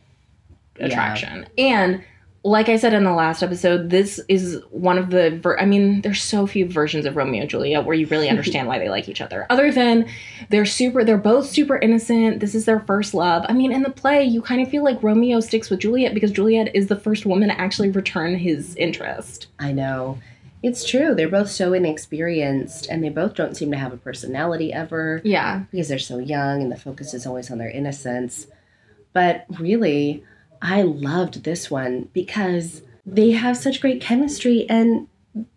Yeah. 0.79 0.87
attraction. 0.87 1.47
And 1.57 2.03
like 2.47 2.69
I 2.69 2.77
said 2.77 2.93
in 2.93 3.05
the 3.05 3.13
last 3.13 3.43
episode, 3.43 3.89
this 3.89 4.21
is 4.29 4.61
one 4.71 4.99
of 4.99 5.09
the. 5.09 5.39
Ver- 5.43 5.59
I 5.59 5.65
mean, 5.65 6.03
there's 6.03 6.23
so 6.23 6.47
few 6.47 6.69
versions 6.69 7.07
of 7.07 7.17
Romeo 7.17 7.41
and 7.41 7.49
Juliet 7.49 7.87
where 7.87 7.95
you 7.97 8.07
really 8.09 8.29
understand 8.35 8.69
why 8.69 8.79
they 8.79 8.91
like 8.91 9.09
each 9.09 9.23
other. 9.23 9.47
Other 9.49 9.73
than 9.73 10.07
they're 10.51 10.67
super, 10.67 11.03
they're 11.05 11.17
both 11.17 11.47
super 11.47 11.79
innocent. 11.79 12.41
This 12.41 12.55
is 12.55 12.67
their 12.67 12.81
first 12.81 13.15
love. 13.15 13.47
I 13.49 13.55
mean, 13.55 13.73
in 13.73 13.83
the 13.83 13.89
play, 13.89 14.23
you 14.25 14.43
kind 14.43 14.61
of 14.61 14.69
feel 14.69 14.85
like 14.85 15.03
Romeo 15.03 15.41
sticks 15.41 15.71
with 15.71 15.81
Juliet 15.81 16.13
because 16.13 16.31
Juliet 16.33 16.77
is 16.77 16.89
the 16.89 16.97
first 17.01 17.25
woman 17.25 17.49
to 17.49 17.59
actually 17.59 17.89
return 17.89 18.37
his 18.37 18.77
interest. 18.77 19.47
I 19.59 19.73
know. 19.73 20.19
It's 20.65 20.83
true. 20.83 21.15
They're 21.15 21.29
both 21.29 21.51
so 21.51 21.75
inexperienced 21.75 22.89
and 22.89 23.05
they 23.05 23.11
both 23.11 23.35
don't 23.35 23.55
seem 23.55 23.71
to 23.73 23.77
have 23.77 23.93
a 23.93 23.99
personality 23.99 24.73
ever 24.73 25.21
Yeah, 25.23 25.65
because 25.71 25.89
they're 25.89 25.99
so 25.99 26.17
young 26.19 26.63
and 26.63 26.73
the 26.73 26.79
focus 26.79 27.13
is 27.13 27.27
always 27.27 27.51
on 27.51 27.59
their 27.59 27.69
innocence. 27.69 28.47
But 29.13 29.45
really, 29.61 30.25
I 30.63 30.81
loved 30.81 31.45
this 31.45 31.71
one 31.71 32.09
because 32.15 32.81
they 33.05 33.33
have 33.33 33.59
such 33.59 33.83
great 33.83 34.01
chemistry 34.01 34.65
and 34.71 35.07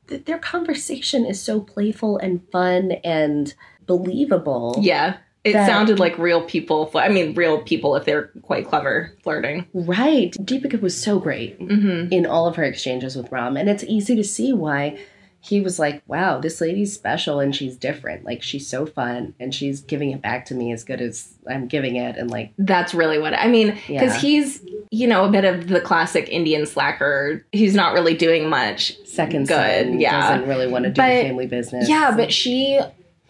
th- 0.09 0.25
their 0.25 0.39
conversation 0.39 1.25
is 1.25 1.41
so 1.41 1.61
playful 1.61 2.17
and 2.17 2.41
fun 2.51 2.91
and 3.05 3.53
believable. 3.85 4.75
yeah. 4.81 5.17
It 5.49 5.53
that- 5.53 5.67
sounded 5.67 5.99
like 5.99 6.17
real 6.17 6.41
people. 6.43 6.89
I 6.95 7.09
mean, 7.09 7.33
real 7.33 7.61
people 7.61 7.95
if 7.95 8.05
they're 8.05 8.27
quite 8.41 8.67
clever 8.67 9.13
flirting. 9.23 9.65
Right. 9.73 10.31
Deepika 10.33 10.81
was 10.81 10.99
so 10.99 11.19
great 11.19 11.59
Mm-hmm. 11.59 12.11
in 12.13 12.25
all 12.25 12.47
of 12.47 12.55
her 12.55 12.63
exchanges 12.63 13.15
with 13.15 13.31
Ram. 13.31 13.57
And 13.57 13.69
it's 13.69 13.83
easy 13.83 14.15
to 14.15 14.23
see 14.23 14.53
why 14.53 14.99
he 15.39 15.61
was 15.61 15.79
like, 15.79 16.01
wow, 16.07 16.39
this 16.39 16.59
lady's 16.59 16.93
special 16.93 17.39
and 17.39 17.55
she's 17.55 17.77
different. 17.77 18.25
Like, 18.25 18.41
she's 18.43 18.67
so 18.67 18.85
fun 18.85 19.33
and 19.39 19.53
she's 19.55 19.79
giving 19.81 20.11
it 20.11 20.21
back 20.21 20.45
to 20.47 20.55
me 20.55 20.73
as 20.73 20.83
good 20.83 20.99
as 20.99 21.31
I'm 21.49 21.67
giving 21.67 21.95
it. 21.95 22.17
And 22.17 22.29
like, 22.29 22.51
That's 22.57 22.93
really 22.93 23.17
what 23.19 23.33
I 23.33 23.47
mean. 23.47 23.67
Because 23.87 24.15
Yeah. 24.15 24.19
he's, 24.19 24.65
you 24.91 25.07
know, 25.07 25.23
a 25.25 25.31
bit 25.31 25.45
of 25.45 25.67
the 25.69 25.79
classic 25.79 26.27
Indian 26.27 26.65
slacker. 26.65 27.45
He's 27.53 27.75
not 27.75 27.93
really 27.93 28.15
doing 28.15 28.49
much. 28.49 28.97
second 29.05 29.47
Good, 29.47 29.85
son 29.87 29.99
yeah. 30.01 30.31
doesn't 30.33 30.49
really 30.49 30.67
want 30.67 30.83
to 30.85 30.89
do 30.89 31.01
But- 31.01 31.07
the 31.15 31.21
family 31.23 31.47
business. 31.47 31.87
Yeah, 31.87 32.13
but 32.17 32.33
she 32.33 32.81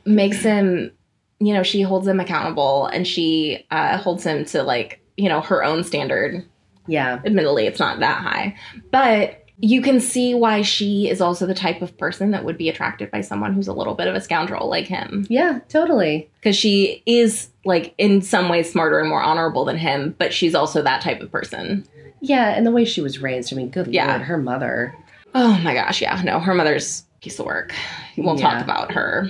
makes 0.06 0.42
him, 0.42 0.92
you 1.40 1.54
know, 1.54 1.64
she 1.64 1.82
holds 1.82 2.08
him 2.08 2.20
accountable 2.20 2.88
and 2.88 3.08
she 3.08 3.66
uh, 3.72 3.98
holds 3.98 4.24
him 4.26 4.46
to 4.46 4.64
like, 4.64 5.00
you 5.18 5.30
know, 5.30 5.42
her 5.42 5.64
own 5.64 5.84
standard. 5.84 6.46
yeah. 6.88 7.20
Admittedly, 7.26 7.66
it's 7.68 7.80
not 7.80 8.00
that 8.00 8.22
high, 8.22 8.56
but 8.92 9.44
you 9.60 9.82
can 9.82 10.00
see 10.00 10.36
why 10.36 10.62
she 10.62 11.10
is 11.10 11.20
also 11.20 11.48
the 11.48 11.54
type 11.56 11.82
of 11.82 11.98
person 11.98 12.30
that 12.30 12.46
would 12.46 12.58
be 12.60 12.70
attracted 12.70 13.10
by 13.10 13.22
someone 13.22 13.54
who's 13.54 13.68
a 13.68 13.74
little 13.74 13.96
bit 13.96 14.08
of 14.08 14.14
a 14.14 14.22
scoundrel 14.22 14.70
like 14.70 14.86
him. 14.86 15.26
Yeah, 15.30 15.60
totally. 15.68 16.30
Because 16.40 16.56
she 16.56 17.02
is, 17.08 17.50
like, 17.66 17.96
in 17.98 18.22
some 18.22 18.50
ways 18.50 18.72
smarter 18.72 19.00
and 19.00 19.10
more 19.10 19.22
honorable 19.24 19.66
than 19.66 19.78
him, 19.78 20.16
but 20.20 20.32
she's 20.32 20.54
also 20.54 20.84
that 20.84 21.02
type 21.02 21.22
of 21.22 21.32
person. 21.32 21.88
Yeah, 22.22 22.50
and 22.56 22.68
the 22.68 22.72
way 22.72 22.86
she 22.86 23.02
was 23.02 23.20
raised, 23.20 23.52
I 23.52 23.56
mean, 23.56 23.70
good 23.70 23.88
Yeah. 23.92 24.10
lord, 24.18 24.22
her 24.22 24.38
mother. 24.38 24.96
Oh 25.34 25.58
my 25.64 25.74
gosh, 25.74 26.04
yeah. 26.04 26.22
No, 26.24 26.40
her 26.40 26.54
mother's 26.54 27.04
piece 27.22 27.40
of 27.40 27.48
work. 27.48 27.74
We 28.16 28.22
won't 28.22 28.40
talk 28.40 28.64
about 28.64 28.92
her. 28.92 29.30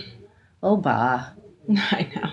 Oh, 0.62 0.76
bah. 0.76 1.26
I 1.77 2.12
know. 2.15 2.31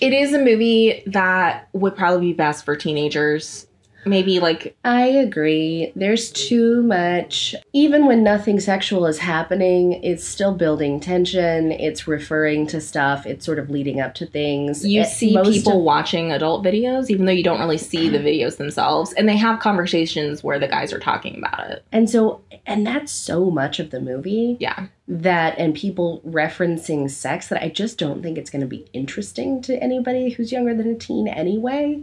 It 0.00 0.12
is 0.12 0.32
a 0.32 0.38
movie 0.38 1.02
that 1.06 1.68
would 1.72 1.96
probably 1.96 2.28
be 2.28 2.32
best 2.32 2.64
for 2.64 2.76
teenagers. 2.76 3.66
Maybe 4.06 4.40
like 4.40 4.76
I 4.84 5.06
agree. 5.06 5.92
There's 5.94 6.30
too 6.30 6.82
much. 6.82 7.54
Even 7.72 8.06
when 8.06 8.22
nothing 8.22 8.58
sexual 8.60 9.06
is 9.06 9.18
happening, 9.18 10.02
it's 10.02 10.24
still 10.24 10.54
building 10.54 11.00
tension. 11.00 11.72
It's 11.72 12.08
referring 12.08 12.66
to 12.68 12.80
stuff. 12.80 13.26
It's 13.26 13.44
sort 13.44 13.58
of 13.58 13.68
leading 13.70 14.00
up 14.00 14.14
to 14.14 14.26
things. 14.26 14.86
you 14.86 15.02
It- 15.02 15.08
see 15.08 15.36
people 15.44 15.78
of- 15.78 15.84
watching 15.84 16.32
adult 16.32 16.64
videos, 16.64 17.10
even 17.10 17.26
though 17.26 17.32
you 17.32 17.42
don't 17.44 17.60
really 17.60 17.78
see 17.78 18.08
the 18.08 18.18
videos 18.18 18.56
themselves, 18.56 19.12
and 19.12 19.28
they 19.28 19.36
have 19.36 19.60
conversations 19.60 20.42
where 20.42 20.58
the 20.58 20.68
guys 20.68 20.92
are 20.92 20.98
talking 20.98 21.36
about 21.36 21.70
it. 21.70 21.82
and 21.92 22.08
so, 22.08 22.40
and 22.66 22.86
that's 22.86 23.10
so 23.12 23.50
much 23.50 23.78
of 23.80 23.90
the 23.90 24.00
movie 24.00 24.56
Yeah. 24.60 24.86
that, 25.08 25.58
and 25.58 25.74
people 25.74 26.20
referencing 26.26 27.10
sex 27.10 27.48
that 27.48 27.62
I 27.62 27.68
just 27.68 27.98
don't 27.98 28.22
think 28.22 28.38
it's 28.38 28.50
going 28.50 28.60
to 28.60 28.66
be 28.66 28.86
interesting 28.92 29.60
to 29.62 29.76
anybody 29.82 30.30
who's 30.30 30.52
younger 30.52 30.74
than 30.74 30.88
a 30.90 30.94
teen 30.94 31.26
anyway. 31.28 32.00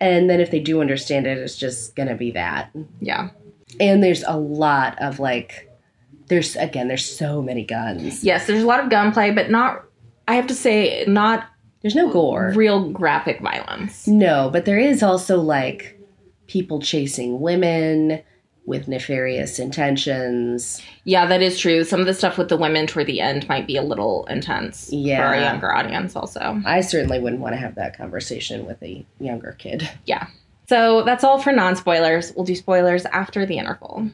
And 0.00 0.30
then 0.30 0.40
if 0.40 0.50
they 0.50 0.60
do 0.60 0.80
understand 0.80 1.26
it, 1.26 1.38
it's 1.38 1.56
just 1.56 1.94
going 1.94 2.08
to 2.08 2.14
be 2.14 2.30
that. 2.32 2.70
Yeah. 3.00 3.30
And 3.78 4.02
there's 4.02 4.24
a 4.24 4.38
lot 4.38 5.00
of 5.00 5.18
like, 5.20 5.70
there's 6.28 6.56
again, 6.56 6.88
there's 6.88 7.04
so 7.04 7.42
many 7.42 7.64
guns. 7.64 8.24
Yes, 8.24 8.46
there's 8.46 8.62
a 8.62 8.66
lot 8.66 8.82
of 8.82 8.88
gunplay, 8.90 9.30
but 9.32 9.50
not 9.50 9.84
I 10.26 10.34
have 10.34 10.46
to 10.46 10.54
say 10.54 11.04
not 11.06 11.46
There's 11.82 11.94
no 11.96 12.10
gore. 12.10 12.52
real 12.54 12.90
graphic 12.90 13.40
violence. 13.40 14.06
No, 14.06 14.48
but 14.50 14.64
there 14.64 14.78
is 14.78 15.02
also 15.02 15.40
like 15.40 15.98
people 16.46 16.80
chasing 16.80 17.40
women 17.40 18.22
with 18.66 18.88
nefarious 18.88 19.58
intentions. 19.58 20.82
Yeah, 21.04 21.26
that 21.26 21.42
is 21.42 21.58
true. 21.58 21.82
Some 21.84 22.00
of 22.00 22.06
the 22.06 22.14
stuff 22.14 22.38
with 22.38 22.48
the 22.48 22.56
women 22.56 22.86
toward 22.86 23.06
the 23.06 23.20
end 23.20 23.48
might 23.48 23.66
be 23.66 23.76
a 23.76 23.82
little 23.82 24.26
intense 24.26 24.88
for 24.90 24.94
Yeah. 24.96 25.32
a 25.34 25.40
younger 25.42 25.74
audience 25.74 26.14
also. 26.14 26.60
I 26.64 26.80
certainly 26.82 27.18
wouldn't 27.18 27.40
want 27.42 27.54
to 27.54 27.58
have 27.60 27.74
that 27.76 27.96
conversation 27.96 28.66
with 28.66 28.82
a 28.82 29.04
younger 29.18 29.52
kid. 29.58 29.88
Yeah. 30.06 30.26
So 30.68 31.02
that's 31.02 31.24
all 31.24 31.40
for 31.40 31.52
non 31.52 31.74
spoilers. 31.74 32.32
We'll 32.36 32.44
do 32.44 32.54
spoilers 32.54 33.04
after 33.06 33.44
the 33.44 33.58
interval. 33.58 34.08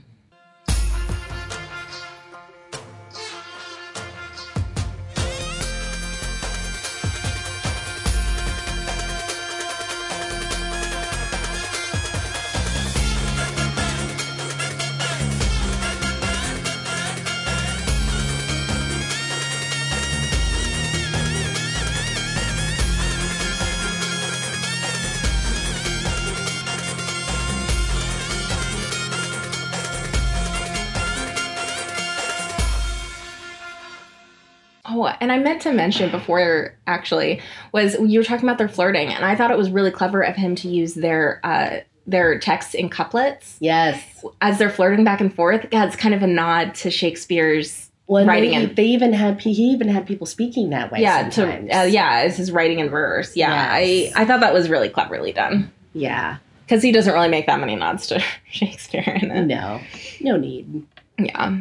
And 35.21 35.31
I 35.33 35.39
meant 35.39 35.63
to 35.63 35.73
mention 35.73 36.11
before 36.11 36.75
actually 36.87 37.41
was 37.73 37.97
you 38.01 38.19
were 38.21 38.25
talking 38.25 38.49
about 38.49 38.59
their 38.59 38.69
flirting, 38.69 39.09
and 39.13 39.25
I 39.25 39.35
thought 39.37 39.51
it 39.51 39.59
was 39.59 39.71
really 39.71 39.91
clever 39.91 40.23
of 40.23 40.37
him 40.37 40.55
to 40.57 40.69
use 40.69 40.95
their 40.95 41.41
uh, 41.45 41.81
their 42.07 42.39
texts 42.39 42.75
in 42.75 42.89
couplets 42.89 43.57
Yes. 43.61 44.01
as 44.41 44.59
they're 44.59 44.71
flirting 44.71 45.05
back 45.05 45.21
and 45.21 45.35
forth. 45.35 45.67
Yeah, 45.73 45.85
it's 45.87 45.97
kind 45.97 46.15
of 46.15 46.23
a 46.23 46.27
nod 46.27 46.75
to 46.77 46.91
Shakespeare's 46.91 47.91
Well, 48.07 48.25
Writing 48.25 48.53
they, 48.53 48.67
they 48.67 48.85
even 48.85 49.13
had 49.13 49.41
he 49.41 49.51
even 49.51 49.89
had 49.89 50.07
people 50.07 50.27
speaking 50.27 50.71
that 50.71 50.93
way. 50.93 51.01
yeah 51.01 51.29
sometimes. 51.31 51.71
to 51.71 51.79
uh, 51.79 51.83
yeah 51.83 52.23
as 52.25 52.37
his 52.37 52.53
writing 52.53 52.79
in 52.79 52.89
verse. 52.89 53.35
Yeah, 53.37 53.77
Yes. 53.79 54.13
I 54.17 54.23
I 54.23 54.25
thought 54.25 54.41
that 54.41 54.55
was 54.55 54.69
really 54.69 54.89
cleverly 54.89 55.33
done 55.33 55.73
yeah. 55.95 56.37
because 56.65 56.83
he 56.83 56.93
doesn't 56.93 57.13
really 57.13 57.29
make 57.29 57.47
that 57.47 57.59
many 57.59 57.75
nods 57.75 58.07
to 58.09 58.21
Shakespeare 58.51 59.19
in 59.21 59.31
it. 59.33 59.47
No, 59.47 59.81
no 60.21 60.37
need. 60.37 60.87
Yeah. 61.19 61.59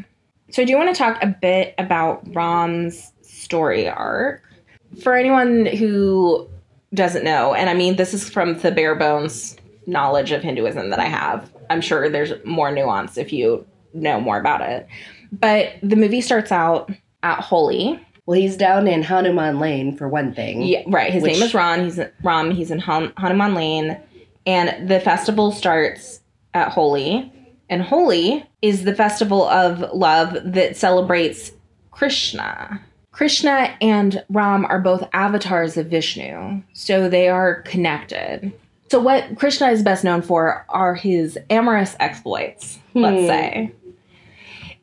So 0.52 0.62
I 0.62 0.66
do 0.66 0.78
want 0.78 0.94
to 0.96 0.98
talk 0.98 1.18
a 1.24 1.28
bit 1.28 1.74
about 1.80 2.22
Ram's 2.36 3.12
story 3.56 3.88
arc. 3.88 4.42
For 5.02 5.16
anyone 5.16 5.66
who 5.66 6.48
doesn't 6.94 7.24
know, 7.24 7.54
and 7.54 7.70
I 7.70 7.74
mean 7.74 7.96
this 7.96 8.14
is 8.14 8.30
from 8.30 8.60
the 8.60 8.72
bare 8.72 8.96
bones 8.96 9.56
knowledge 9.88 10.32
of 10.32 10.42
Hinduism 10.44 10.90
that 10.90 11.00
I 11.00 11.06
have. 11.06 11.50
I'm 11.70 11.80
sure 11.82 12.10
there's 12.10 12.34
more 12.46 12.72
nuance 12.72 13.18
if 13.18 13.32
you 13.32 13.66
know 13.94 14.20
more 14.20 14.38
about 14.38 14.62
it. 14.62 14.88
But 15.32 15.74
the 15.82 15.96
movie 15.96 16.22
starts 16.22 16.52
out 16.52 16.92
at 17.24 17.40
Holi. 17.40 18.00
Well, 18.26 18.38
he's 18.40 18.58
down 18.58 18.88
in 18.88 19.04
Hanuman 19.04 19.60
Lane 19.60 19.96
for 19.96 20.08
one 20.10 20.34
thing. 20.34 20.64
Yeah, 20.64 20.84
right. 20.88 21.14
His 21.14 21.24
Which- 21.24 21.34
name 21.34 21.44
is 21.44 21.54
Ron. 21.54 21.84
He's 21.84 22.00
Ram. 22.24 22.52
He's 22.52 22.72
in 22.72 22.80
Han- 22.80 23.14
Hanuman 23.18 23.54
Lane, 23.54 23.98
and 24.46 24.90
the 24.90 25.00
festival 25.00 25.52
starts 25.52 26.20
at 26.54 26.70
Holi. 26.70 27.32
And 27.70 27.82
Holi 27.82 28.46
is 28.62 28.84
the 28.84 28.96
festival 28.96 29.44
of 29.48 29.80
love 29.94 30.38
that 30.44 30.76
celebrates 30.76 31.52
Krishna. 31.92 32.82
Krishna 33.16 33.74
and 33.82 34.22
Ram 34.30 34.66
are 34.66 34.80
both 34.82 35.08
avatars 35.14 35.78
of 35.78 35.88
Vishnu, 35.88 36.62
so 36.74 37.08
they 37.08 37.30
are 37.30 37.62
connected. 37.62 38.52
So, 38.92 39.00
what 39.00 39.38
Krishna 39.38 39.70
is 39.70 39.82
best 39.84 40.04
known 40.04 40.22
for 40.22 40.66
are 40.68 40.96
his 40.96 41.40
amorous 41.50 41.96
exploits, 42.02 42.78
let's 42.94 43.22
Hmm. 43.22 43.28
say. 43.28 43.72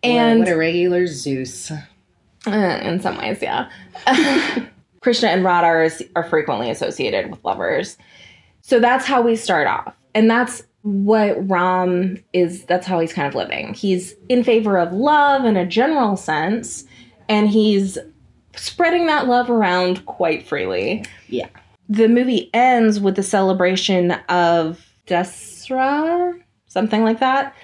And 0.02 0.40
what 0.40 0.48
a 0.48 0.56
regular 0.56 1.06
Zeus. 1.06 1.70
uh, 1.70 2.50
in 2.82 3.00
some 3.00 3.18
ways, 3.18 3.40
yeah. 3.42 3.68
Krishna 5.00 5.28
and 5.28 5.44
Radha 5.44 5.66
are, 5.66 5.88
are 6.16 6.28
frequently 6.28 6.70
associated 6.70 7.30
with 7.30 7.44
lovers. 7.44 7.98
So 8.62 8.80
that's 8.80 9.04
how 9.04 9.20
we 9.20 9.36
start 9.36 9.66
off. 9.66 9.94
And 10.14 10.30
that's 10.30 10.62
what 10.82 11.48
Ram 11.50 12.16
is, 12.32 12.64
that's 12.64 12.86
how 12.86 12.98
he's 12.98 13.12
kind 13.12 13.28
of 13.28 13.34
living. 13.34 13.74
He's 13.74 14.14
in 14.30 14.42
favor 14.42 14.78
of 14.78 14.92
love 14.92 15.44
in 15.44 15.56
a 15.56 15.66
general 15.66 16.16
sense, 16.16 16.84
and 17.28 17.48
he's 17.48 17.98
spreading 18.56 19.06
that 19.06 19.26
love 19.26 19.50
around 19.50 20.04
quite 20.06 20.46
freely. 20.46 21.04
Yeah. 21.28 21.48
The 21.88 22.08
movie 22.08 22.50
ends 22.54 23.00
with 23.00 23.16
the 23.16 23.22
celebration 23.22 24.12
of 24.28 24.86
Dussehra, 25.06 26.40
something 26.66 27.02
like 27.02 27.20
that. 27.20 27.54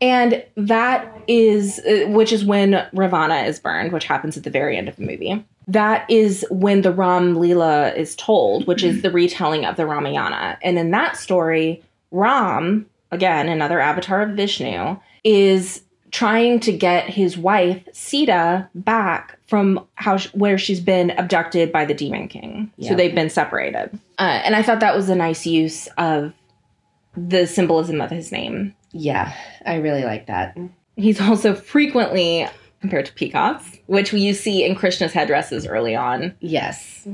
And 0.00 0.44
that 0.56 1.22
is, 1.28 1.78
uh, 1.80 2.08
which 2.08 2.32
is 2.32 2.44
when 2.44 2.86
Ravana 2.92 3.42
is 3.42 3.58
burned, 3.58 3.92
which 3.92 4.04
happens 4.04 4.36
at 4.36 4.42
the 4.42 4.50
very 4.50 4.76
end 4.76 4.88
of 4.88 4.96
the 4.96 5.02
movie. 5.02 5.44
That 5.66 6.08
is 6.10 6.44
when 6.50 6.82
the 6.82 6.92
Ram 6.92 7.36
Leela 7.36 7.96
is 7.96 8.14
told, 8.16 8.66
which 8.66 8.82
is 8.82 9.00
the 9.00 9.10
retelling 9.10 9.64
of 9.64 9.76
the 9.76 9.86
Ramayana. 9.86 10.58
And 10.62 10.78
in 10.78 10.90
that 10.90 11.16
story, 11.16 11.82
Ram, 12.10 12.86
again, 13.12 13.48
another 13.48 13.80
avatar 13.80 14.22
of 14.22 14.36
Vishnu, 14.36 14.98
is 15.24 15.82
trying 16.14 16.60
to 16.60 16.70
get 16.70 17.10
his 17.10 17.36
wife 17.36 17.82
Sita 17.92 18.68
back 18.72 19.36
from 19.48 19.84
how 19.96 20.16
sh- 20.16 20.32
where 20.32 20.56
she's 20.56 20.78
been 20.78 21.10
abducted 21.10 21.72
by 21.72 21.84
the 21.84 21.92
Demon 21.92 22.28
King. 22.28 22.70
So 22.80 22.94
they've 22.94 23.14
been 23.14 23.30
separated. 23.30 23.98
Uh, 24.16 24.40
and 24.44 24.54
I 24.54 24.62
thought 24.62 24.78
that 24.78 24.94
was 24.94 25.08
a 25.08 25.16
nice 25.16 25.44
use 25.44 25.88
of 25.98 26.32
the 27.16 27.48
symbolism 27.48 28.00
of 28.00 28.10
his 28.10 28.30
name. 28.30 28.76
Yeah, 28.92 29.34
I 29.66 29.78
really 29.78 30.04
like 30.04 30.26
that. 30.28 30.56
He's 30.94 31.20
also 31.20 31.52
frequently 31.52 32.46
compared 32.80 33.06
to 33.06 33.12
peacocks, 33.14 33.80
which 33.86 34.12
you 34.12 34.34
see 34.34 34.64
in 34.64 34.76
Krishna's 34.76 35.12
headdresses 35.12 35.66
early 35.66 35.96
on. 35.96 36.36
Yes. 36.38 37.08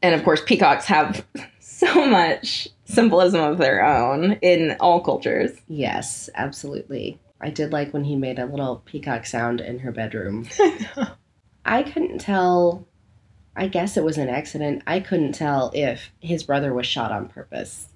And 0.00 0.14
of 0.14 0.24
course, 0.24 0.40
peacocks 0.40 0.86
have 0.86 1.22
so 1.60 2.06
much 2.06 2.66
symbolism 2.86 3.42
of 3.42 3.58
their 3.58 3.84
own 3.84 4.38
in 4.40 4.74
all 4.80 5.02
cultures. 5.02 5.50
Yes, 5.68 6.30
absolutely. 6.34 7.20
I 7.40 7.50
did 7.50 7.72
like 7.72 7.92
when 7.92 8.04
he 8.04 8.16
made 8.16 8.38
a 8.38 8.46
little 8.46 8.82
peacock 8.84 9.26
sound 9.26 9.60
in 9.60 9.80
her 9.80 9.92
bedroom. 9.92 10.48
I 11.64 11.82
couldn't 11.82 12.18
tell. 12.18 12.86
I 13.54 13.66
guess 13.68 13.96
it 13.96 14.04
was 14.04 14.18
an 14.18 14.28
accident. 14.28 14.82
I 14.86 15.00
couldn't 15.00 15.32
tell 15.32 15.70
if 15.74 16.10
his 16.20 16.42
brother 16.44 16.72
was 16.72 16.86
shot 16.86 17.10
on 17.12 17.28
purpose. 17.28 17.88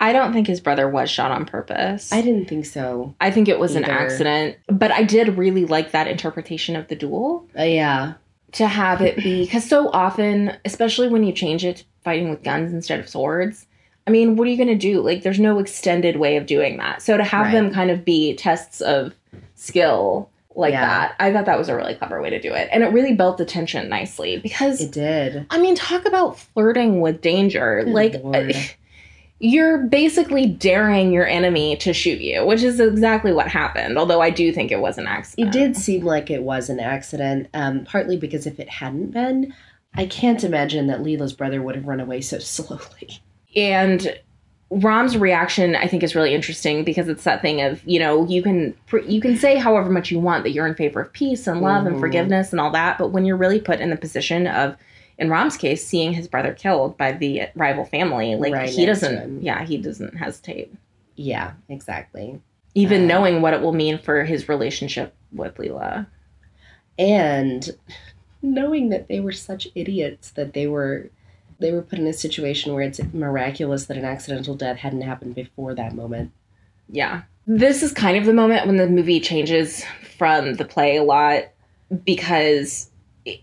I 0.00 0.12
don't 0.12 0.32
think 0.32 0.46
his 0.46 0.60
brother 0.60 0.88
was 0.88 1.10
shot 1.10 1.30
on 1.30 1.44
purpose. 1.44 2.12
I 2.12 2.22
didn't 2.22 2.46
think 2.48 2.64
so. 2.66 3.14
I 3.20 3.30
think 3.30 3.48
it 3.48 3.58
was 3.58 3.74
an 3.74 3.84
accident, 3.84 4.56
but 4.68 4.90
I 4.92 5.02
did 5.02 5.36
really 5.36 5.66
like 5.66 5.90
that 5.90 6.06
interpretation 6.06 6.76
of 6.76 6.88
the 6.88 6.96
duel 6.96 7.48
Uh, 7.58 7.62
yeah. 7.64 8.14
to 8.52 8.66
have 8.68 9.02
it 9.02 9.16
be 9.16 9.44
because 9.44 9.68
so 9.68 9.90
often, 9.90 10.56
especially 10.64 11.08
when 11.08 11.24
you 11.24 11.32
change 11.32 11.64
it 11.64 11.78
to 11.78 11.84
fighting 12.04 12.30
with 12.30 12.42
guns 12.44 12.72
instead 12.72 13.00
of 13.00 13.08
swords, 13.08 13.66
I 14.06 14.10
mean, 14.10 14.36
what 14.36 14.46
are 14.46 14.50
you 14.50 14.56
going 14.56 14.68
to 14.68 14.74
do? 14.76 15.00
Like, 15.00 15.22
there's 15.22 15.40
no 15.40 15.58
extended 15.58 16.16
way 16.16 16.36
of 16.36 16.46
doing 16.46 16.76
that. 16.78 17.02
So 17.02 17.16
to 17.16 17.24
have 17.24 17.46
Right. 17.46 17.52
them 17.52 17.72
kind 17.72 17.90
of 17.90 18.04
be 18.04 18.34
tests 18.34 18.80
of 18.80 19.14
skill 19.54 20.30
like 20.54 20.72
Yeah. 20.72 20.86
that, 20.86 21.14
I 21.18 21.32
thought 21.32 21.46
that 21.46 21.58
was 21.58 21.68
a 21.68 21.76
really 21.76 21.94
clever 21.94 22.22
way 22.22 22.30
to 22.30 22.40
do 22.40 22.52
it, 22.54 22.68
and 22.72 22.82
it 22.82 22.86
really 22.92 23.14
built 23.14 23.36
the 23.36 23.44
tension 23.44 23.88
nicely 23.88 24.38
because 24.38 24.80
It 24.80 24.92
did. 24.92 25.44
I 25.50 25.58
mean, 25.58 25.74
talk 25.74 26.06
about 26.06 26.38
flirting 26.38 27.00
with 27.00 27.20
danger. 27.20 27.82
Good 27.84 27.92
like, 27.92 28.78
you're 29.38 29.78
basically 29.78 30.46
daring 30.46 31.12
your 31.12 31.26
enemy 31.26 31.76
to 31.76 31.92
shoot 31.92 32.20
you, 32.20 32.46
which 32.46 32.62
is 32.62 32.80
exactly 32.80 33.32
what 33.34 33.48
happened. 33.48 33.98
Although 33.98 34.22
I 34.22 34.30
do 34.30 34.50
think 34.50 34.72
it 34.72 34.80
was 34.80 34.96
an 34.96 35.06
accident. 35.06 35.54
It 35.54 35.58
did 35.58 35.76
seem 35.76 36.04
like 36.06 36.30
it 36.30 36.42
was 36.42 36.70
an 36.70 36.80
accident, 36.80 37.48
um, 37.52 37.84
partly 37.84 38.16
because 38.16 38.46
if 38.46 38.58
it 38.58 38.68
hadn't 38.70 39.10
been, 39.10 39.52
I 39.94 40.06
can't 40.06 40.42
imagine 40.42 40.86
that 40.86 41.02
Leela's 41.02 41.34
brother 41.34 41.60
would 41.60 41.74
have 41.74 41.86
run 41.86 42.00
away 42.00 42.22
so 42.22 42.38
slowly. 42.40 43.20
And 43.56 44.16
Rom's 44.70 45.16
reaction, 45.16 45.74
I 45.76 45.86
think, 45.86 46.02
is 46.02 46.14
really 46.14 46.34
interesting 46.34 46.84
because 46.84 47.08
it's 47.08 47.24
that 47.24 47.40
thing 47.40 47.60
of 47.62 47.82
you 47.86 47.98
know 47.98 48.26
you 48.28 48.42
can 48.42 48.74
you 49.06 49.20
can 49.20 49.36
say 49.36 49.56
however 49.56 49.90
much 49.90 50.10
you 50.10 50.18
want 50.20 50.44
that 50.44 50.50
you're 50.50 50.66
in 50.66 50.74
favor 50.74 51.00
of 51.00 51.12
peace 51.12 51.46
and 51.46 51.60
love 51.60 51.86
and 51.86 51.96
Mhm. 51.96 52.00
forgiveness 52.00 52.52
and 52.52 52.60
all 52.60 52.70
that, 52.72 52.98
but 52.98 53.08
when 53.08 53.24
you're 53.24 53.36
really 53.36 53.60
put 53.60 53.80
in 53.80 53.90
the 53.90 53.96
position 53.96 54.46
of 54.46 54.76
in 55.18 55.30
Rom's 55.30 55.56
case, 55.56 55.86
seeing 55.86 56.12
his 56.12 56.28
brother 56.28 56.52
killed 56.52 56.98
by 56.98 57.12
the 57.12 57.44
rival 57.54 57.86
family, 57.86 58.34
like 58.36 58.52
Right 58.52 58.68
he 58.68 58.84
doesn't, 58.84 59.40
yeah, 59.42 59.64
he 59.64 59.78
doesn't 59.78 60.14
hesitate. 60.16 60.70
Yeah, 61.14 61.52
exactly. 61.70 62.38
even 62.74 63.04
Uh, 63.04 63.06
knowing 63.06 63.40
what 63.40 63.54
it 63.54 63.62
will 63.62 63.72
mean 63.72 63.96
for 63.96 64.24
his 64.24 64.48
relationship 64.50 65.14
with 65.32 65.54
Leela. 65.54 66.06
and 66.98 67.70
knowing 68.42 68.90
that 68.90 69.08
they 69.08 69.20
were 69.20 69.32
such 69.32 69.68
idiots 69.74 70.30
that 70.32 70.52
they 70.52 70.66
were 70.66 71.08
they 71.58 71.72
were 71.72 71.82
put 71.82 71.98
in 71.98 72.06
a 72.06 72.12
situation 72.12 72.74
where 72.74 72.82
it's 72.82 73.00
miraculous 73.12 73.86
that 73.86 73.96
an 73.96 74.04
accidental 74.04 74.54
death 74.54 74.78
hadn't 74.78 75.02
happened 75.02 75.34
before 75.34 75.74
that 75.74 75.94
moment. 75.94 76.32
Yeah. 76.88 77.22
This 77.46 77.82
is 77.82 77.92
kind 77.92 78.16
of 78.16 78.26
the 78.26 78.32
moment 78.32 78.66
when 78.66 78.76
the 78.76 78.88
movie 78.88 79.20
changes 79.20 79.84
from 80.18 80.54
the 80.54 80.64
play 80.64 80.96
a 80.96 81.02
lot 81.02 81.44
because 82.04 82.90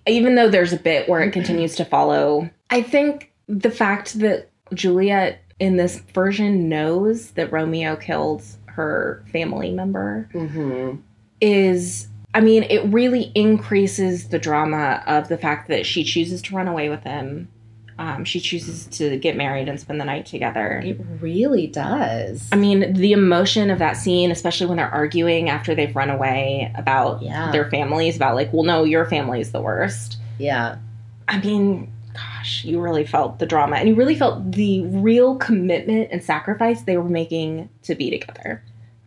even 0.07 0.35
though 0.35 0.49
there's 0.49 0.73
a 0.73 0.77
bit 0.77 1.09
where 1.09 1.21
it 1.21 1.31
continues 1.31 1.75
to 1.75 1.85
follow, 1.85 2.49
I 2.69 2.81
think 2.81 3.31
the 3.47 3.71
fact 3.71 4.19
that 4.19 4.49
Juliet 4.73 5.41
in 5.59 5.77
this 5.77 5.99
version 6.13 6.69
knows 6.69 7.31
that 7.31 7.51
Romeo 7.51 7.95
killed 7.95 8.43
her 8.65 9.23
family 9.31 9.71
member 9.71 10.29
Mm-hmm. 10.33 10.99
is 11.41 12.07
I 12.35 12.41
mean, 12.41 12.63
it 12.63 12.83
really 12.91 13.31
increases 13.35 14.29
the 14.29 14.39
drama 14.39 15.03
of 15.05 15.27
the 15.27 15.37
fact 15.37 15.67
that 15.67 15.85
she 15.85 16.03
chooses 16.03 16.41
to 16.43 16.55
run 16.55 16.67
away 16.67 16.89
with 16.89 17.03
him. 17.03 17.47
Um, 18.03 18.25
she 18.25 18.39
chooses 18.41 18.85
to 18.97 19.17
get 19.17 19.37
married 19.37 19.69
and 19.69 19.79
spend 19.79 20.01
the 20.01 20.05
night 20.05 20.25
together. 20.25 20.81
It 20.83 20.99
really 21.21 21.67
does. 21.67 22.47
I 22.51 22.57
mean, 22.57 22.93
the 22.93 23.13
emotion 23.13 23.69
of 23.71 23.79
that 23.79 23.93
scene, 23.93 24.29
especially 24.29 24.67
when 24.67 24.75
they're 24.77 24.89
arguing 24.93 25.49
after 25.49 25.73
they've 25.73 25.95
run 25.95 26.09
away 26.09 26.71
about 26.75 27.21
Yeah. 27.21 27.51
their 27.51 27.69
families, 27.69 28.15
about 28.17 28.35
like, 28.35 28.51
well, 28.51 28.63
no, 28.63 28.83
your 28.83 29.05
family's 29.05 29.51
the 29.51 29.61
worst. 29.61 30.17
yeah. 30.37 30.75
I 31.29 31.39
mean, 31.39 31.89
gosh, 32.13 32.65
you 32.65 32.81
really 32.81 33.05
felt 33.05 33.39
the 33.39 33.45
drama 33.45 33.77
and 33.77 33.87
you 33.87 33.95
really 33.95 34.15
felt 34.15 34.51
the 34.51 34.81
real 34.87 35.37
commitment 35.37 36.09
and 36.11 36.21
sacrifice 36.21 36.81
they 36.81 36.97
were 36.97 37.07
making 37.07 37.69
to 37.83 37.95
be 37.95 38.09
together. 38.09 38.61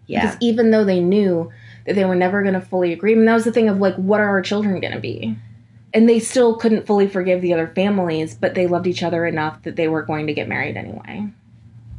Yeah. 0.06 0.22
Because 0.22 0.36
even 0.40 0.70
though 0.70 0.84
they 0.84 1.00
knew 1.00 1.50
that 1.84 1.94
they 1.94 2.04
were 2.06 2.14
never 2.14 2.42
going 2.42 2.54
to 2.54 2.60
fully 2.62 2.92
agree, 2.94 3.12
I 3.12 3.16
mean, 3.16 3.26
that 3.26 3.34
was 3.34 3.44
the 3.44 3.52
thing 3.52 3.68
of 3.68 3.78
like, 3.78 3.94
what 3.96 4.20
are 4.20 4.28
our 4.30 4.40
children 4.40 4.80
going 4.80 4.94
to 4.94 5.00
be? 5.00 5.36
And 5.96 6.06
they 6.06 6.20
still 6.20 6.54
couldn't 6.56 6.86
fully 6.86 7.08
forgive 7.08 7.40
the 7.40 7.54
other 7.54 7.68
families, 7.68 8.34
but 8.34 8.54
they 8.54 8.66
loved 8.66 8.86
each 8.86 9.02
other 9.02 9.24
enough 9.24 9.62
that 9.62 9.76
they 9.76 9.88
were 9.88 10.02
going 10.02 10.26
to 10.26 10.34
get 10.34 10.46
married 10.46 10.76
anyway. 10.76 11.26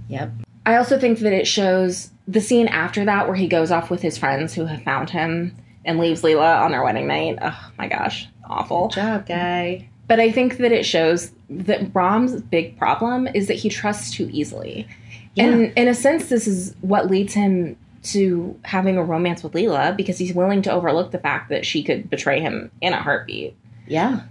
Yep. 0.08 0.34
I 0.68 0.76
also 0.76 1.00
think 1.00 1.18
that 1.20 1.34
it 1.34 1.48
shows 1.48 2.12
the 2.28 2.40
scene 2.40 2.68
after 2.68 3.06
that 3.06 3.26
where 3.26 3.36
he 3.36 3.48
goes 3.48 3.72
off 3.72 3.90
with 3.90 4.04
his 4.04 4.16
friends 4.16 4.54
who 4.54 4.66
have 4.66 4.84
found 4.84 5.10
him 5.10 5.56
and 5.84 5.98
leaves 5.98 6.22
Leela 6.22 6.62
on 6.62 6.74
their 6.74 6.84
wedding 6.84 7.08
night. 7.08 7.40
Oh 7.42 7.72
my 7.80 7.88
gosh, 7.88 8.28
awful. 8.46 8.90
Good 8.90 8.96
job, 8.98 9.26
guy. 9.26 9.90
But 10.08 10.20
I 10.20 10.32
think 10.32 10.58
that 10.58 10.72
it 10.72 10.86
shows 10.86 11.32
that 11.50 11.90
Rom's 11.96 12.40
big 12.40 12.78
problem 12.78 13.28
is 13.34 13.48
that 13.48 13.56
he 13.56 13.68
trusts 13.68 14.12
too 14.12 14.30
easily. 14.32 14.88
Yeah. 15.34 15.46
And 15.46 15.74
in 15.76 15.88
a 15.88 15.96
sense, 15.96 16.30
this 16.30 16.48
is 16.48 16.76
what 16.82 17.10
leads 17.10 17.34
him 17.34 17.76
to 18.04 18.60
having 18.64 18.98
a 18.98 19.04
romance 19.04 19.42
with 19.42 19.54
Leela 19.54 19.98
because 19.98 20.20
he's 20.20 20.36
willing 20.36 20.62
to 20.62 20.72
overlook 20.72 21.10
the 21.10 21.18
fact 21.18 21.50
that 21.50 21.66
she 21.66 21.84
could 21.84 22.12
betray 22.12 22.40
him 22.40 22.70
in 22.80 22.94
a 22.94 23.02
heartbeat. 23.02 23.56
Yeah. 23.88 24.22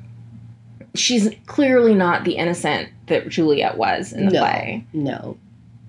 She's 0.95 1.29
clearly 1.47 1.95
not 1.95 2.25
the 2.25 2.37
innocent 2.37 2.89
that 3.07 3.29
Juliet 3.29 3.77
was 3.77 4.13
in 4.13 4.27
the 4.27 4.33
no. 4.33 4.41
play. 4.41 4.85
No. 4.93 5.39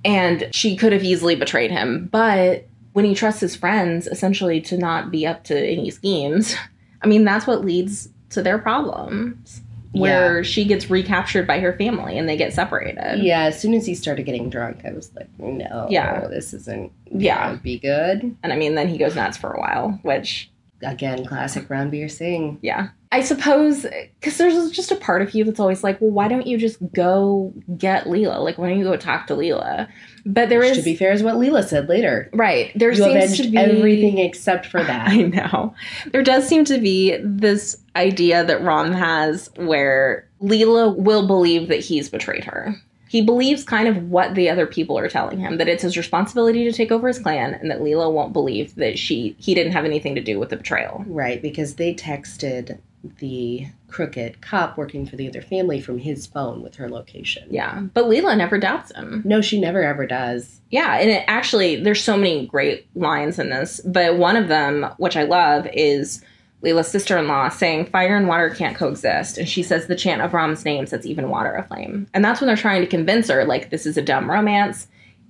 and 0.06 0.48
she 0.52 0.76
could 0.76 0.94
have 0.94 1.04
easily 1.04 1.36
betrayed 1.36 1.72
him 1.72 2.08
but 2.12 2.68
when 2.94 3.04
he 3.06 3.16
trusts 3.16 3.42
his 3.42 3.56
friends 3.56 4.06
essentially 4.08 4.62
to 4.62 4.78
not 4.78 5.10
be 5.12 5.26
up 5.26 5.44
to 5.44 5.58
any 5.60 5.90
schemes 5.90 6.56
i 7.02 7.08
mean 7.08 7.24
that's 7.24 7.48
what 7.48 7.66
leads 7.66 8.10
to 8.30 8.44
their 8.44 8.60
problems 8.60 9.62
where 9.94 10.44
she 10.44 10.64
gets 10.66 10.92
recaptured 10.92 11.48
by 11.48 11.60
her 11.60 11.74
family 11.74 12.18
and 12.20 12.30
they 12.30 12.38
get 12.38 12.54
separated 12.54 13.24
Yeah, 13.24 13.46
as 13.46 13.60
soon 13.60 13.74
as 13.74 13.86
he 13.88 13.96
started 13.96 14.24
getting 14.28 14.48
drunk, 14.52 14.82
I 14.86 14.92
was 14.92 15.10
like, 15.16 15.28
no, 15.40 15.88
Yeah. 15.90 16.28
this 16.28 16.54
isn't 16.54 16.92
Yeah. 17.12 17.56
be 17.56 17.80
good. 17.80 18.36
and 18.44 18.54
i 18.54 18.56
mean 18.56 18.76
then 18.76 18.88
he 18.88 19.00
goes 19.00 19.16
nuts 19.16 19.38
for 19.38 19.52
a 19.52 19.60
while 19.60 19.98
which 20.04 20.52
Again, 20.84 21.26
classic 21.26 21.68
Ranveer 21.70 22.10
Singh. 22.10 22.60
yeah 22.62 22.90
i 23.12 23.22
suppose 23.22 23.86
because 24.20 24.38
there's 24.38 24.70
just 24.72 24.92
a 24.92 24.96
part 24.98 25.22
of 25.22 25.34
you 25.34 25.46
that's 25.46 25.62
always 25.62 25.82
like 25.82 26.00
well 26.02 26.12
why 26.12 26.28
don't 26.28 26.46
you 26.46 26.58
just 26.58 26.78
go 26.94 27.54
get 27.78 28.04
leela 28.04 28.44
like 28.44 28.58
why 28.58 28.68
don't 28.68 28.78
you 28.78 28.84
go 28.84 28.98
talk 28.98 29.28
to 29.28 29.34
leela 29.34 29.88
but 30.26 30.50
there 30.50 30.60
Which, 30.60 30.72
is 30.72 30.78
to 30.80 30.84
be 30.84 30.96
fair, 30.96 31.14
is 31.14 31.24
what 31.24 31.36
Leela 31.36 31.64
said 31.64 31.88
later. 31.88 32.30
right 32.34 32.74
there 32.76 32.92
You 32.92 32.98
seems 32.98 33.38
to 33.38 33.48
be 33.50 33.58
everything 33.58 34.18
except 34.18 34.66
for 34.66 34.84
that. 34.84 35.08
I 35.12 35.22
know. 35.22 35.74
There 36.12 36.22
does 36.22 36.46
seem 36.46 36.66
to 36.66 36.78
be 36.78 37.16
this 37.24 37.78
idea 37.96 38.44
that 38.44 38.62
Rom 38.62 38.92
has 38.92 39.50
where 39.56 40.28
Leela 40.42 40.94
will 40.98 41.26
believe 41.28 41.70
that 41.70 41.80
he's 41.80 42.10
betrayed 42.10 42.44
her. 42.44 42.76
He 43.10 43.22
believes 43.22 43.64
kind 43.64 43.88
of 43.88 44.10
what 44.10 44.36
the 44.36 44.50
other 44.50 44.66
people 44.66 44.98
are 44.98 45.10
telling 45.10 45.40
him 45.40 45.58
that 45.58 45.68
it's 45.68 45.84
his 45.84 45.98
responsibility 45.98 46.64
to 46.66 46.72
take 46.72 46.92
over 46.92 47.08
his 47.08 47.20
clan 47.20 47.54
and 47.54 47.72
that 47.72 47.82
Leela 47.82 48.12
won't 48.12 48.34
believe 48.34 48.76
that 48.76 49.00
she 49.00 49.36
he 49.40 49.54
didn't 49.54 49.74
have 49.74 49.86
anything 49.86 50.16
to 50.16 50.22
do 50.22 50.40
with 50.40 50.50
the 50.50 50.58
betrayal. 50.58 51.04
Right, 51.08 51.42
because 51.42 51.76
they 51.76 51.94
texted 51.94 52.80
the 53.20 53.68
crooked 53.88 54.42
cop 54.42 54.78
working 54.78 55.06
for 55.06 55.16
the 55.16 55.28
other 55.28 55.42
family 55.42 55.80
from 55.80 56.00
his 56.00 56.26
phone 56.26 56.62
with 56.62 56.76
her 56.76 56.90
location. 56.90 57.48
Yeah, 57.50 57.82
but 57.94 58.06
Leela 58.06 58.38
never 58.38 58.58
doubts 58.58 58.92
him. 58.92 59.22
No, 59.26 59.42
she 59.42 59.60
never 59.60 59.84
ever 59.84 60.06
does. 60.06 60.62
Yeah, 60.70 60.98
and 60.98 61.10
it 61.10 61.24
actually 61.28 61.78
there's 61.78 62.04
so 62.04 62.18
many 62.18 62.46
great 62.48 62.88
lines 62.96 63.40
in 63.40 63.50
this, 63.50 63.80
but 63.86 64.18
one 64.18 64.36
of 64.36 64.48
them 64.48 64.88
which 64.98 65.16
I 65.16 65.24
love 65.24 65.68
is 65.74 66.24
Leela's 66.64 66.88
sister-in-law 66.88 67.50
saying 67.50 67.86
fire 67.86 68.16
and 68.16 68.28
water 68.28 68.50
can't 68.50 68.76
coexist 68.76 69.38
and 69.38 69.48
she 69.48 69.62
says 69.62 69.88
the 69.88 69.96
chant 69.96 70.22
of 70.22 70.34
Ram's 70.34 70.66
name 70.66 70.88
sets 70.88 71.06
even 71.06 71.30
water 71.30 71.54
aflame. 71.54 72.08
And 72.14 72.26
that's 72.26 72.42
when 72.42 72.48
they're 72.48 72.58
trying 72.58 72.82
to 72.82 72.88
convince 72.88 73.30
her 73.30 73.46
like 73.46 73.70
this 73.70 73.86
is 73.86 73.98
a 73.98 74.02
dumb 74.02 74.30
romance. 74.30 74.88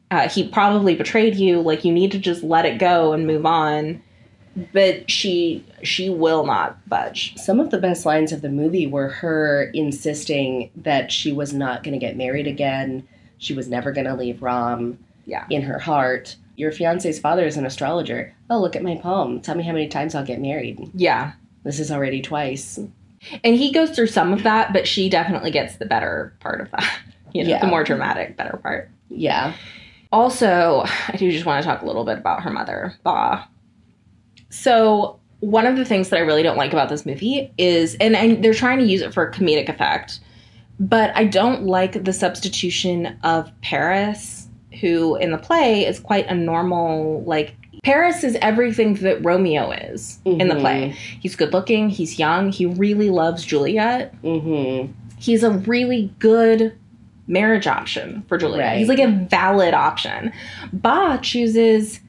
Uh, 0.09 0.29
he 0.29 0.47
probably 0.47 0.95
betrayed 0.95 1.35
you, 1.35 1.59
like 1.59 1.83
you 1.83 1.91
need 1.91 2.11
to 2.13 2.19
just 2.19 2.43
let 2.43 2.65
it 2.65 2.79
go 2.79 3.11
and 3.11 3.27
move 3.27 3.45
on. 3.45 4.01
But 4.73 5.11
she 5.11 5.65
she 5.83 6.09
will 6.09 6.45
not 6.45 6.87
budge. 6.89 7.35
Some 7.35 7.59
of 7.59 7.69
the 7.69 7.77
best 7.77 8.05
lines 8.05 8.31
of 8.31 8.41
the 8.41 8.49
movie 8.49 8.87
were 8.87 9.09
her 9.09 9.69
insisting 9.73 10.71
that 10.77 11.11
she 11.11 11.31
was 11.31 11.53
not 11.53 11.83
going 11.83 11.93
to 11.93 12.03
get 12.03 12.17
married 12.17 12.47
again. 12.47 13.07
She 13.37 13.53
was 13.53 13.67
never 13.67 13.91
going 13.91 14.07
to 14.07 14.15
leave 14.15 14.41
Ram. 14.41 14.97
Yeah. 15.25 15.45
In 15.49 15.61
her 15.63 15.77
heart. 15.77 16.37
Your 16.57 16.71
fiance's 16.73 17.19
father 17.19 17.45
is 17.45 17.55
an 17.55 17.65
astrologer. 17.65 18.35
Oh, 18.49 18.59
look 18.59 18.75
at 18.75 18.83
my 18.83 18.95
palm. 18.97 19.39
Tell 19.41 19.55
me 19.55 19.63
how 19.63 19.71
many 19.71 19.87
times 19.87 20.13
I'll 20.15 20.25
get 20.25 20.41
married. 20.41 20.89
Yeah. 20.93 21.33
This 21.63 21.79
is 21.79 21.91
already 21.91 22.21
twice. 22.21 22.77
And 23.43 23.55
he 23.55 23.71
goes 23.71 23.91
through 23.91 24.07
some 24.07 24.33
of 24.33 24.43
that, 24.43 24.73
but 24.73 24.87
she 24.87 25.07
definitely 25.07 25.51
gets 25.51 25.75
the 25.77 25.85
better 25.85 26.33
part 26.41 26.59
of 26.61 26.69
that. 26.71 26.99
You 27.33 27.43
know, 27.43 27.49
Yeah. 27.51 27.59
the 27.59 27.67
more 27.67 27.83
dramatic 27.83 28.37
better 28.37 28.57
part. 28.57 28.89
Yeah. 29.09 29.53
Also, 30.13 30.83
I 31.09 31.15
do 31.17 31.29
just 31.29 31.45
want 31.45 31.61
to 31.61 31.67
talk 31.69 31.81
a 31.81 31.85
little 31.85 32.05
bit 32.05 32.17
about 32.17 32.41
her 32.41 32.49
mother, 32.49 32.95
Ba. 33.03 33.47
So, 34.49 35.19
one 35.41 35.67
of 35.67 35.75
the 35.75 35.83
things 35.85 36.09
that 36.09 36.17
I 36.17 36.21
really 36.21 36.41
don't 36.41 36.57
like 36.57 36.71
about 36.71 36.87
this 36.89 37.05
movie 37.05 37.51
is, 37.57 37.95
and, 37.99 38.15
and 38.15 38.43
they're 38.43 38.53
trying 38.53 38.79
to 38.79 38.85
use 38.85 39.01
it 39.01 39.13
for 39.13 39.23
a 39.27 39.31
comedic 39.31 39.67
effect, 39.69 40.19
but 40.79 41.11
I 41.15 41.25
don't 41.25 41.63
like 41.63 42.03
the 42.05 42.13
substitution 42.13 43.19
of 43.23 43.51
Paris, 43.61 44.46
who 44.81 45.15
in 45.15 45.31
the 45.31 45.37
play 45.37 45.85
is 45.85 45.99
quite 45.99 46.27
a 46.27 46.35
normal, 46.35 47.23
like, 47.23 47.55
Paris 47.83 48.23
is 48.23 48.37
everything 48.41 48.95
that 48.95 49.23
Romeo 49.23 49.71
is 49.71 50.19
in 50.25 50.47
the 50.47 50.55
play. 50.55 50.89
He's 51.21 51.35
good 51.35 51.53
looking, 51.53 51.89
he's 51.89 52.19
young, 52.19 52.51
he 52.51 52.65
really 52.65 53.09
loves 53.09 53.45
Juliet. 53.45 54.19
Mm-hmm. 54.23 54.91
He's 55.19 55.43
a 55.43 55.51
really 55.51 56.13
good 56.19 56.77
marriage 57.27 57.67
option 57.67 58.23
for 58.27 58.37
Juliet. 58.37 58.59
Right. 58.59 58.77
He's 58.77 58.89
like 58.89 58.99
a 58.99 59.11
valid 59.29 59.73
option. 59.73 60.33
Ba 60.73 61.19
chooses 61.21 61.99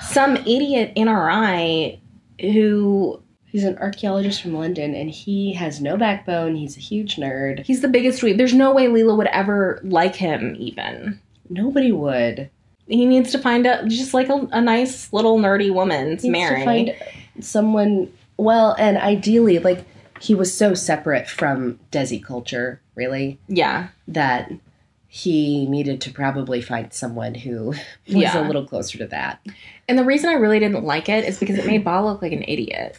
some 0.00 0.36
idiot 0.36 0.92
NRI 0.96 1.98
who 2.40 3.22
He's 3.54 3.62
an 3.62 3.78
archaeologist 3.78 4.42
from 4.42 4.54
London, 4.54 4.96
and 4.96 5.08
he 5.08 5.52
has 5.52 5.80
no 5.80 5.96
backbone. 5.96 6.56
He's 6.56 6.76
a 6.76 6.80
huge 6.80 7.14
nerd. 7.14 7.64
he's 7.64 7.82
the 7.82 7.88
biggest 7.88 8.20
dweeb. 8.20 8.36
There's 8.36 8.52
no 8.52 8.74
way 8.74 8.86
Leela 8.86 9.16
would 9.16 9.28
ever 9.28 9.80
like 9.84 10.16
him 10.16 10.56
even. 10.58 11.20
Nobody 11.48 11.92
would. 11.92 12.50
He 12.86 13.06
needs 13.06 13.32
to 13.32 13.38
find 13.38 13.66
a 13.66 13.86
just 13.88 14.12
like 14.14 14.28
a, 14.28 14.46
a 14.52 14.60
nice 14.60 15.12
little 15.12 15.38
nerdy 15.38 15.72
woman 15.72 16.16
to 16.18 16.28
marry. 16.30 16.58
to 16.60 16.64
find 16.64 16.94
someone. 17.40 18.12
Well, 18.36 18.74
and 18.78 18.96
ideally, 18.98 19.58
like 19.58 19.84
he 20.20 20.34
was 20.34 20.54
so 20.56 20.74
separate 20.74 21.28
from 21.28 21.78
Desi 21.92 22.22
culture, 22.22 22.80
really, 22.94 23.38
yeah. 23.48 23.88
that 24.08 24.50
he 25.08 25.66
needed 25.66 26.00
to 26.00 26.10
probably 26.10 26.60
find 26.60 26.92
someone 26.92 27.34
who 27.34 27.66
was 27.66 27.76
Yeah. 28.06 28.44
a 28.44 28.46
little 28.46 28.66
closer 28.66 28.98
to 28.98 29.06
that. 29.08 29.40
And 29.88 29.98
the 29.98 30.04
reason 30.04 30.28
I 30.30 30.34
really 30.34 30.58
didn't 30.58 30.84
like 30.84 31.08
it 31.08 31.24
is 31.24 31.38
because 31.38 31.56
it 31.58 31.66
made 31.66 31.84
Ba 31.84 32.02
look 32.04 32.20
like 32.22 32.32
an 32.32 32.44
idiot. 32.48 32.98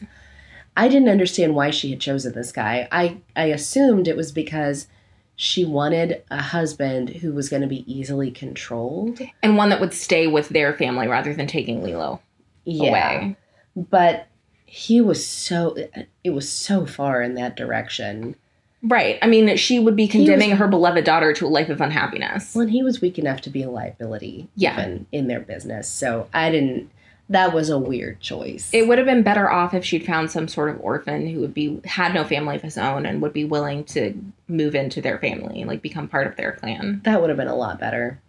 I 0.78 0.88
didn't 0.88 1.10
understand 1.10 1.56
why 1.56 1.72
she 1.72 1.90
had 1.90 2.00
chosen 2.00 2.34
this 2.34 2.52
guy. 2.52 2.88
I 2.92 3.18
I 3.36 3.46
assumed 3.46 4.08
it 4.08 4.18
was 4.18 4.32
because 4.32 4.88
she 5.36 5.66
wanted 5.66 6.24
a 6.32 6.42
husband 6.42 7.10
who 7.10 7.34
was 7.34 7.50
going 7.50 7.62
to 7.62 7.68
be 7.68 7.84
easily 7.92 8.32
controlled. 8.32 9.20
And 9.44 9.58
one 9.58 9.70
that 9.70 9.80
would 9.82 9.94
stay 9.94 10.28
with 10.28 10.50
their 10.50 10.74
family 10.74 11.08
rather 11.08 11.34
than 11.34 11.48
taking 11.48 11.82
Leela 11.82 12.20
Yeah. 12.64 12.90
away. 12.90 13.36
But 13.76 14.28
he 14.66 15.02
was 15.02 15.26
so 15.26 15.76
it 16.24 16.30
was 16.32 16.50
so 16.50 16.86
far 16.86 17.22
in 17.22 17.36
that 17.36 17.56
direction. 17.56 18.36
Right. 18.82 19.18
I 19.22 19.28
mean, 19.28 19.56
she 19.58 19.80
would 19.80 19.96
be 19.96 20.06
He 20.06 20.20
was- 20.20 20.28
condemning 20.30 20.56
her 20.58 20.68
beloved 20.68 21.04
daughter 21.06 21.34
to 21.34 21.46
a 21.46 21.50
life 21.50 21.70
of 21.70 21.82
unhappiness. 21.82 22.54
Well, 22.56 22.64
and 22.64 22.72
he 22.72 22.84
was 22.84 23.02
weak 23.02 23.18
enough 23.18 23.42
to 23.42 23.50
be 23.50 23.64
a 23.64 23.70
liability 23.70 24.48
Yeah. 24.56 24.74
even 24.80 25.06
in 25.12 25.28
their 25.28 25.40
business. 25.40 25.88
So 25.88 26.28
I 26.34 26.50
didn't 26.52 26.90
that 27.30 27.54
was 27.54 27.70
a 27.70 27.80
weird 27.80 28.20
choice. 28.20 28.70
It 28.72 28.88
would 28.88 28.98
have 29.00 29.08
been 29.08 29.24
better 29.24 29.50
off 29.50 29.74
if 29.74 29.84
she'd 29.84 30.06
found 30.06 30.30
some 30.30 30.48
sort 30.48 30.70
of 30.70 30.80
orphan 30.82 31.28
who 31.28 31.40
would 31.42 31.54
be 31.54 31.80
had 31.86 32.14
no 32.14 32.24
family 32.24 32.56
of 32.56 32.62
his 32.62 32.78
own 32.78 33.06
and 33.06 33.22
would 33.22 33.34
be 33.34 33.46
willing 33.46 33.84
to 33.86 34.14
move 34.48 34.76
into 34.76 35.02
their 35.02 35.18
family, 35.18 35.64
like 35.66 35.82
become 35.82 36.08
part 36.08 36.28
of 36.28 36.36
their 36.36 36.52
clan. 36.52 37.02
that 37.04 37.20
would 37.22 37.30
have 37.30 37.38
been 37.38 37.48
a 37.48 37.56
lot 37.56 37.80
better. 37.80 38.20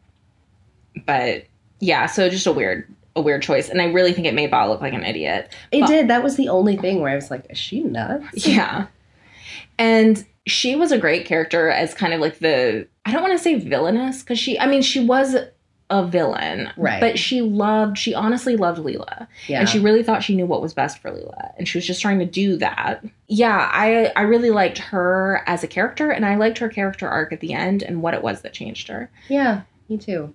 But 1.04 1.44
yeah, 1.80 2.06
so 2.06 2.28
just 2.30 2.46
a 2.46 2.52
weird 2.52 2.88
a 3.14 3.20
weird 3.20 3.42
choice. 3.42 3.68
And 3.70 3.80
I 3.80 3.86
really 3.86 4.12
think 4.12 4.26
it 4.26 4.34
made 4.34 4.50
Ba 4.50 4.66
look 4.68 4.80
like 4.82 4.92
an 4.92 5.04
idiot. 5.04 5.50
It 5.72 5.80
But- 5.80 5.86
did. 5.88 6.08
That 6.08 6.22
was 6.22 6.36
the 6.36 6.48
only 6.48 6.76
thing 6.76 7.00
where 7.00 7.10
I 7.10 7.14
was 7.14 7.30
like, 7.30 7.46
is 7.50 7.58
she 7.58 7.82
nuts? 7.82 8.46
Yeah. 8.46 8.86
And 9.78 10.24
she 10.46 10.74
was 10.76 10.92
a 10.92 10.98
great 10.98 11.26
character 11.26 11.68
as 11.68 11.92
kind 11.92 12.14
of 12.14 12.20
like 12.20 12.38
the 12.38 12.86
I 13.04 13.12
don't 13.12 13.22
want 13.22 13.36
to 13.36 13.42
say 13.42 13.54
villainous 13.56 14.20
because 14.22 14.38
she 14.38 14.58
I 14.58 14.66
mean 14.66 14.80
she 14.82 15.00
was 15.04 15.36
a 15.88 16.06
villain. 16.06 16.70
Right. 16.76 17.00
But 17.00 17.18
she 17.18 17.42
loved 17.42 17.96
she 17.98 18.14
honestly 18.14 18.56
loved 18.56 18.80
Leela. 18.80 19.26
Yeah. 19.46 19.60
And 19.60 19.68
she 19.68 19.78
really 19.78 20.02
thought 20.02 20.22
she 20.22 20.34
knew 20.34 20.46
what 20.46 20.62
was 20.62 20.74
best 20.74 20.98
for 20.98 21.10
Leela. 21.10 21.52
And 21.58 21.68
she 21.68 21.78
was 21.78 21.86
just 21.86 22.02
trying 22.02 22.18
to 22.18 22.26
do 22.26 22.56
that. 22.56 23.04
Yeah, 23.28 23.70
I 23.72 24.12
I 24.16 24.22
really 24.22 24.50
liked 24.50 24.78
her 24.78 25.42
as 25.46 25.62
a 25.62 25.68
character 25.68 26.10
and 26.10 26.26
I 26.26 26.36
liked 26.36 26.58
her 26.58 26.68
character 26.68 27.08
arc 27.08 27.32
at 27.32 27.40
the 27.40 27.52
end 27.52 27.82
and 27.82 28.02
what 28.02 28.14
it 28.14 28.22
was 28.22 28.42
that 28.42 28.52
changed 28.52 28.88
her. 28.88 29.10
yeah, 29.28 29.62
me 29.88 29.98
too. 29.98 30.34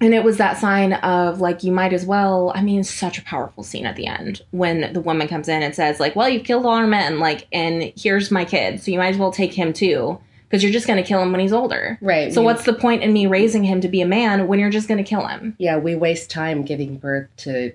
And 0.00 0.14
it 0.14 0.24
was 0.24 0.36
that 0.38 0.58
sign 0.58 0.94
of 0.94 1.40
like 1.40 1.62
you 1.62 1.70
might 1.70 1.92
as 1.92 2.04
well. 2.04 2.50
I 2.56 2.60
mean, 2.60 2.82
such 2.82 3.18
a 3.18 3.22
powerful 3.22 3.62
scene 3.62 3.86
at 3.86 3.94
the 3.94 4.06
end 4.08 4.42
when 4.50 4.92
the 4.92 5.00
woman 5.00 5.28
comes 5.28 5.48
in 5.48 5.62
and 5.62 5.76
says 5.76 6.00
like, 6.00 6.16
"Well, 6.16 6.28
you've 6.28 6.42
killed 6.44 6.66
all 6.66 6.72
our 6.72 6.88
men, 6.88 7.20
like, 7.20 7.46
and 7.52 7.92
here's 7.96 8.32
my 8.32 8.44
kid, 8.44 8.82
so 8.82 8.90
you 8.90 8.98
might 8.98 9.14
as 9.14 9.16
well 9.18 9.30
take 9.30 9.54
him 9.54 9.72
too, 9.72 10.18
because 10.52 10.62
you're 10.62 10.70
just 10.72 10.86
going 10.86 11.02
to 11.02 11.08
kill 11.08 11.22
him 11.22 11.32
when 11.32 11.40
he's 11.40 11.52
older. 11.54 11.96
Right. 12.02 12.30
So 12.30 12.42
we- 12.42 12.44
what's 12.44 12.64
the 12.64 12.74
point 12.74 13.02
in 13.02 13.10
me 13.14 13.26
raising 13.26 13.64
him 13.64 13.80
to 13.80 13.88
be 13.88 14.02
a 14.02 14.06
man 14.06 14.46
when 14.48 14.58
you're 14.58 14.68
just 14.68 14.86
going 14.86 15.02
to 15.02 15.08
kill 15.08 15.26
him? 15.26 15.56
Yeah, 15.58 15.78
we 15.78 15.94
waste 15.94 16.28
time 16.30 16.62
giving 16.62 16.98
birth 16.98 17.28
to 17.38 17.72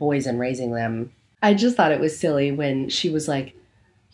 boys 0.00 0.26
and 0.26 0.40
raising 0.40 0.72
them. 0.72 1.12
I 1.40 1.54
just 1.54 1.76
thought 1.76 1.92
it 1.92 2.00
was 2.00 2.18
silly 2.18 2.50
when 2.50 2.88
she 2.88 3.08
was 3.08 3.28
like, 3.28 3.54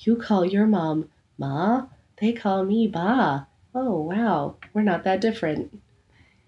"You 0.01 0.17
call 0.17 0.45
your 0.45 0.67
mom 0.67 1.09
Ma, 1.39 1.87
they 2.21 2.33
call 2.33 2.65
me 2.65 2.87
Ba." 2.89 3.47
Oh 3.75 4.01
wow, 4.01 4.57
we're 4.75 4.83
not 4.83 5.05
that 5.05 5.21
different. 5.23 5.81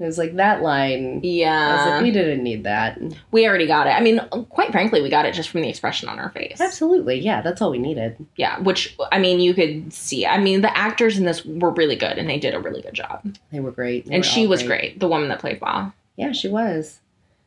It 0.01 0.07
was 0.07 0.17
like 0.17 0.37
that 0.37 0.63
line. 0.63 1.13
I 1.13 1.15
was 1.17 1.25
Yeah, 1.25 1.89
like, 1.91 2.03
we 2.03 2.11
didn't 2.11 2.43
need 2.43 2.65
that. 2.65 2.99
we 3.33 3.47
already 3.47 3.67
got 3.67 3.87
it. 3.87 3.91
I 3.91 4.01
mean, 4.01 4.19
quite 4.49 4.73
frankly, 4.73 5.03
we 5.03 5.11
got 5.11 5.27
it 5.27 5.35
just 5.35 5.51
from 5.51 5.61
the 5.61 5.69
expression 5.69 6.09
on 6.09 6.17
her 6.17 6.31
face. 6.31 6.59
Absolutely, 6.59 7.21
yeah, 7.21 7.43
that's 7.43 7.61
all 7.61 7.71
we 7.71 7.79
needed. 7.79 8.17
Yeah, 8.37 8.59
which 8.61 8.97
I 9.13 9.19
mean, 9.19 9.41
you 9.41 9.53
could 9.53 9.93
see. 9.93 10.25
I 10.25 10.39
mean, 10.39 10.63
the 10.63 10.75
actors 10.77 11.19
in 11.19 11.27
this 11.27 11.45
were 11.45 11.71
really 11.71 11.97
good, 11.97 12.17
and 12.17 12.31
they 12.31 12.39
did 12.39 12.55
a 12.55 12.61
really 12.61 12.81
good 12.81 12.95
job. 12.95 13.37
They 13.53 13.61
were 13.61 13.73
great, 13.73 14.07
They 14.07 14.15
and 14.15 14.21
were 14.25 14.29
she 14.29 14.47
was 14.47 14.63
great, 14.63 14.99
the 15.01 15.07
woman 15.09 15.29
that 15.29 15.39
played 15.41 15.61
Ba. 15.61 15.93
Yeah, 16.17 16.33
she 16.33 16.49
was. 16.49 17.01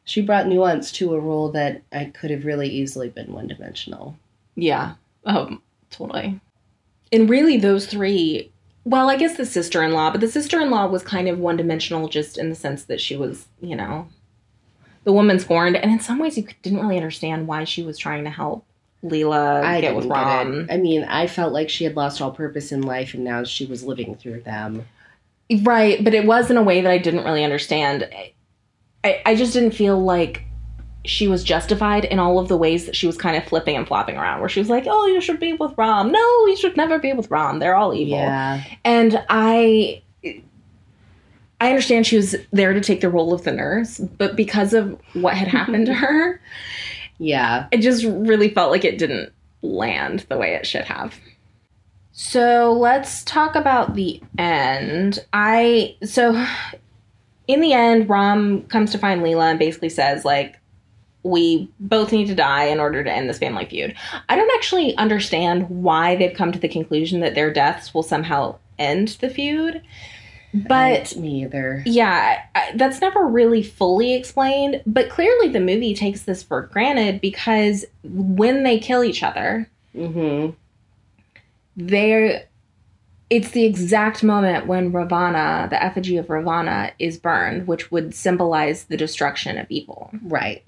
She 0.05 0.21
brought 0.21 0.45
nuance 0.47 0.91
to 0.93 1.15
a 1.15 1.19
role 1.19 1.49
that 1.53 1.81
I 1.91 2.05
could 2.05 2.29
have 2.29 2.45
really 2.45 2.69
easily 2.69 3.09
been 3.09 3.33
one 3.33 3.47
dimensional. 3.47 4.15
Yeah. 4.55 4.93
Oh, 5.25 5.57
totally. 5.89 6.39
And 7.11 7.27
really, 7.29 7.57
those 7.57 7.87
three. 7.87 8.51
Well, 8.85 9.09
I 9.09 9.15
guess 9.15 9.37
the 9.37 9.45
sister 9.45 9.81
in 9.81 9.93
law, 9.93 10.11
but 10.11 10.21
the 10.21 10.27
sister 10.27 10.59
in 10.59 10.69
law 10.69 10.87
was 10.87 11.03
kind 11.03 11.29
of 11.29 11.39
one 11.39 11.57
dimensional 11.57 12.09
just 12.09 12.37
in 12.37 12.49
the 12.49 12.55
sense 12.55 12.83
that 12.85 12.99
she 12.99 13.15
was, 13.15 13.47
you 13.61 13.75
know, 13.75 14.07
the 15.05 15.13
woman 15.13 15.39
scorned. 15.39 15.77
And 15.77 15.91
in 15.91 15.99
some 15.99 16.19
ways, 16.19 16.37
you 16.37 16.45
didn't 16.61 16.81
really 16.81 16.97
understand 16.97 17.47
why 17.47 17.63
she 17.63 17.81
was 17.81 17.97
trying 17.97 18.25
to 18.25 18.29
help 18.29 18.65
Leela 19.03 19.63
I 19.63 19.81
get 19.81 19.95
with 19.95 20.05
get 20.05 20.13
Rom. 20.13 20.61
it. 20.61 20.71
I 20.71 20.77
mean, 20.77 21.03
I 21.03 21.27
felt 21.27 21.53
like 21.53 21.69
she 21.69 21.83
had 21.83 21.95
lost 21.95 22.21
all 22.21 22.31
purpose 22.31 22.71
in 22.71 22.81
life, 22.81 23.13
and 23.13 23.23
now 23.23 23.43
she 23.43 23.65
was 23.65 23.83
living 23.83 24.15
through 24.15 24.41
them. 24.41 24.85
Right. 25.61 26.03
But 26.03 26.13
it 26.13 26.25
was 26.25 26.49
in 26.49 26.57
a 26.57 26.63
way 26.63 26.81
that 26.81 26.91
I 26.91 26.97
didn't 26.97 27.25
really 27.25 27.43
understand. 27.43 28.09
I, 29.03 29.21
I 29.25 29.35
just 29.35 29.53
didn't 29.53 29.71
feel 29.71 30.01
like 30.01 30.43
she 31.05 31.27
was 31.27 31.43
justified 31.43 32.05
in 32.05 32.19
all 32.19 32.39
of 32.39 32.47
the 32.47 32.57
ways 32.57 32.85
that 32.85 32.95
she 32.95 33.07
was 33.07 33.17
kind 33.17 33.35
of 33.35 33.43
flipping 33.43 33.75
and 33.75 33.87
flopping 33.87 34.17
around, 34.17 34.39
where 34.39 34.49
she 34.49 34.59
was 34.59 34.69
like, 34.69 34.85
oh, 34.87 35.07
you 35.07 35.19
should 35.19 35.39
be 35.39 35.53
with 35.53 35.77
Rom. 35.77 36.11
No, 36.11 36.45
you 36.47 36.55
should 36.55 36.77
never 36.77 36.99
be 36.99 37.13
with 37.13 37.29
Rom. 37.29 37.59
They're 37.59 37.75
all 37.75 37.93
evil. 37.93 38.17
Yeah, 38.17 38.63
And 38.85 39.23
I 39.29 40.01
I 41.59 41.69
understand 41.69 42.05
she 42.05 42.17
was 42.17 42.35
there 42.51 42.73
to 42.73 42.81
take 42.81 43.01
the 43.01 43.09
role 43.09 43.33
of 43.33 43.43
the 43.43 43.51
nurse, 43.51 43.97
but 43.97 44.35
because 44.35 44.73
of 44.73 44.99
what 45.13 45.35
had 45.35 45.47
happened 45.47 45.85
to 45.85 45.93
her, 45.93 46.41
yeah. 47.19 47.67
it 47.71 47.77
just 47.77 48.03
really 48.03 48.49
felt 48.49 48.71
like 48.71 48.83
it 48.83 48.97
didn't 48.97 49.31
land 49.61 50.25
the 50.29 50.37
way 50.37 50.55
it 50.55 50.67
should 50.67 50.83
have. 50.83 51.17
So 52.11 52.73
let's 52.73 53.23
talk 53.23 53.55
about 53.55 53.95
the 53.95 54.21
end. 54.37 55.19
I 55.33 55.95
so 56.03 56.45
in 57.47 57.59
the 57.59 57.73
end, 57.73 58.09
Rom 58.09 58.63
comes 58.63 58.91
to 58.91 58.97
find 58.97 59.21
Leela 59.21 59.49
and 59.49 59.59
basically 59.59 59.89
says 59.89 60.23
like 60.25 60.59
we 61.23 61.69
both 61.79 62.11
need 62.11 62.27
to 62.27 62.35
die 62.35 62.65
in 62.65 62.79
order 62.79 63.03
to 63.03 63.11
end 63.11 63.29
this 63.29 63.39
family 63.39 63.65
feud. 63.65 63.95
I 64.29 64.35
don't 64.35 64.51
actually 64.55 64.95
understand 64.97 65.69
why 65.69 66.15
they've 66.15 66.35
come 66.35 66.51
to 66.51 66.59
the 66.59 66.67
conclusion 66.67 67.21
that 67.21 67.33
their 67.35 67.51
deaths 67.51 67.93
will 67.93 68.03
somehow 68.03 68.57
end 68.77 69.09
the 69.21 69.29
feud. 69.29 69.81
But 70.53 71.15
me 71.15 71.43
either. 71.43 71.81
yeah, 71.85 72.43
I, 72.53 72.73
that's 72.75 73.01
never 73.01 73.25
really 73.25 73.63
fully 73.63 74.13
explained. 74.13 74.83
But 74.85 75.09
clearly, 75.09 75.47
the 75.47 75.59
movie 75.59 75.95
takes 75.95 76.23
this 76.23 76.43
for 76.43 76.61
granted 76.63 77.21
because 77.21 77.85
when 78.03 78.61
they 78.63 78.77
kill 78.79 79.03
each 79.03 79.23
other, 79.23 79.69
Mm-hmm. 79.95 80.51
they're 81.75 82.45
it's 83.29 83.51
the 83.51 83.63
exact 83.65 84.21
moment 84.23 84.67
when 84.67 84.91
Ravana, 84.91 85.67
the 85.69 85.81
effigy 85.83 86.17
of 86.17 86.29
Ravana, 86.29 86.91
is 86.99 87.17
burned, 87.17 87.65
which 87.67 87.89
would 87.91 88.13
symbolize 88.13 88.83
the 88.83 88.97
destruction 88.97 89.57
of 89.57 89.65
evil. 89.71 90.11
Right. 90.21 90.63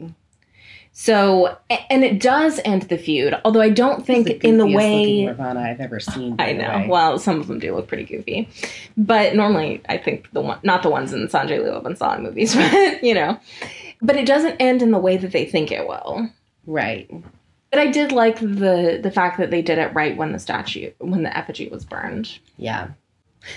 So, 0.97 1.57
and 1.89 2.05
it 2.05 2.21
does 2.21 2.61
end 2.63 2.83
the 2.83 2.97
feud, 2.97 3.35
although 3.43 3.59
I 3.59 3.69
don't 3.69 4.05
think 4.05 4.29
It's 4.29 4.45
in 4.45 4.57
the 4.57 4.65
way 4.65 5.25
Ravana 5.25 5.59
I've 5.59 5.81
ever 5.81 5.99
seen. 5.99 6.37
I 6.39 6.53
the 6.53 6.59
know. 6.59 6.85
Well, 6.87 7.19
some 7.19 7.37
of 7.37 7.47
them 7.47 7.59
do 7.59 7.75
look 7.75 7.89
pretty 7.89 8.05
goofy, 8.05 8.47
but 8.95 9.35
normally 9.35 9.81
I 9.89 9.97
think 9.97 10.31
the 10.31 10.39
one, 10.39 10.57
not 10.63 10.83
the 10.83 10.89
ones 10.89 11.11
in 11.11 11.27
Sanjay 11.27 11.59
Leela 11.59 11.83
Bhansali 11.83 12.21
movies, 12.21 12.55
but 12.71 13.03
you 13.03 13.13
know, 13.13 13.37
but 14.01 14.15
it 14.15 14.25
doesn't 14.25 14.55
end 14.61 14.81
in 14.81 14.91
the 14.91 14.97
way 14.97 15.17
that 15.17 15.33
they 15.33 15.43
think 15.43 15.69
it 15.69 15.85
will. 15.85 16.29
Right. 16.65 17.11
But 17.71 17.79
I 17.79 17.87
did 17.87 18.13
like 18.13 18.39
the 18.39 18.97
the 19.03 19.11
fact 19.11 19.37
that 19.39 19.51
they 19.51 19.61
did 19.61 19.77
it 19.77 19.93
right 19.93 20.15
when 20.15 20.31
the 20.31 20.39
statue, 20.39 20.91
when 20.99 21.23
the 21.23 21.37
effigy 21.37 21.67
was 21.67 21.83
burned. 21.83 22.39
Yeah. 22.55 22.91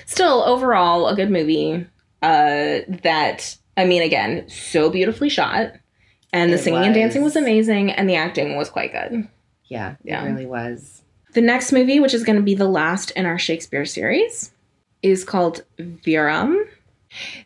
Still, 0.06 0.42
overall, 0.42 1.06
a 1.06 1.14
good 1.14 1.30
movie. 1.30 1.86
Uh, 2.20 2.80
that 3.04 3.56
I 3.76 3.84
mean, 3.84 4.02
again, 4.02 4.48
so 4.48 4.90
beautifully 4.90 5.28
shot, 5.28 5.74
and 6.32 6.50
the 6.50 6.56
It 6.56 6.60
singing 6.60 6.84
and 6.84 6.94
dancing 6.94 7.22
was 7.22 7.34
was. 7.34 7.42
amazing, 7.42 7.90
and 7.90 8.08
the 8.08 8.16
acting 8.16 8.56
was 8.56 8.68
quite 8.70 8.92
good. 8.92 9.28
Yeah. 9.66 9.96
Yeah. 10.02 10.24
It 10.24 10.30
really 10.30 10.46
was. 10.46 11.02
The 11.34 11.40
next 11.40 11.72
movie, 11.72 12.00
which 12.00 12.14
is 12.14 12.24
going 12.24 12.36
to 12.36 12.42
be 12.42 12.54
the 12.54 12.68
last 12.68 13.10
in 13.12 13.26
our 13.26 13.38
Shakespeare 13.38 13.84
series, 13.84 14.50
is 15.02 15.24
called 15.24 15.62
Veeram. 15.78 16.64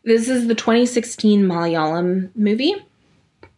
This 0.04 0.28
is 0.28 0.46
the 0.48 0.54
2016 0.54 1.44
Malayalam 1.44 2.30
movie. 2.36 2.74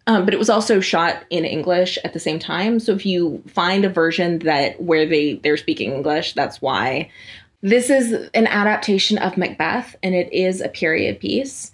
Um, 0.07 0.27
but 0.27 0.35
it 0.35 0.39
was 0.39 0.51
also 0.51 0.81
shot 0.81 1.25
in 1.31 1.47
English 1.47 1.99
at 2.05 2.13
the 2.13 2.21
same 2.21 2.39
time. 2.39 2.79
So 2.79 2.93
if 2.93 3.07
you 3.07 3.43
find 3.47 3.87
a 3.87 3.89
version 3.89 4.41
that 4.41 4.81
where 4.83 5.07
they 5.07 5.37
they're 5.37 5.57
speaking 5.57 5.93
English, 5.93 6.35
that's 6.35 6.61
why. 6.61 7.11
This 7.63 7.89
is 7.89 8.13
an 8.35 8.47
adaptation 8.47 9.17
of 9.17 9.39
Macbeth, 9.39 9.97
and 10.03 10.15
it 10.15 10.31
is 10.31 10.61
a 10.61 10.69
period 10.69 11.21
piece. 11.21 11.73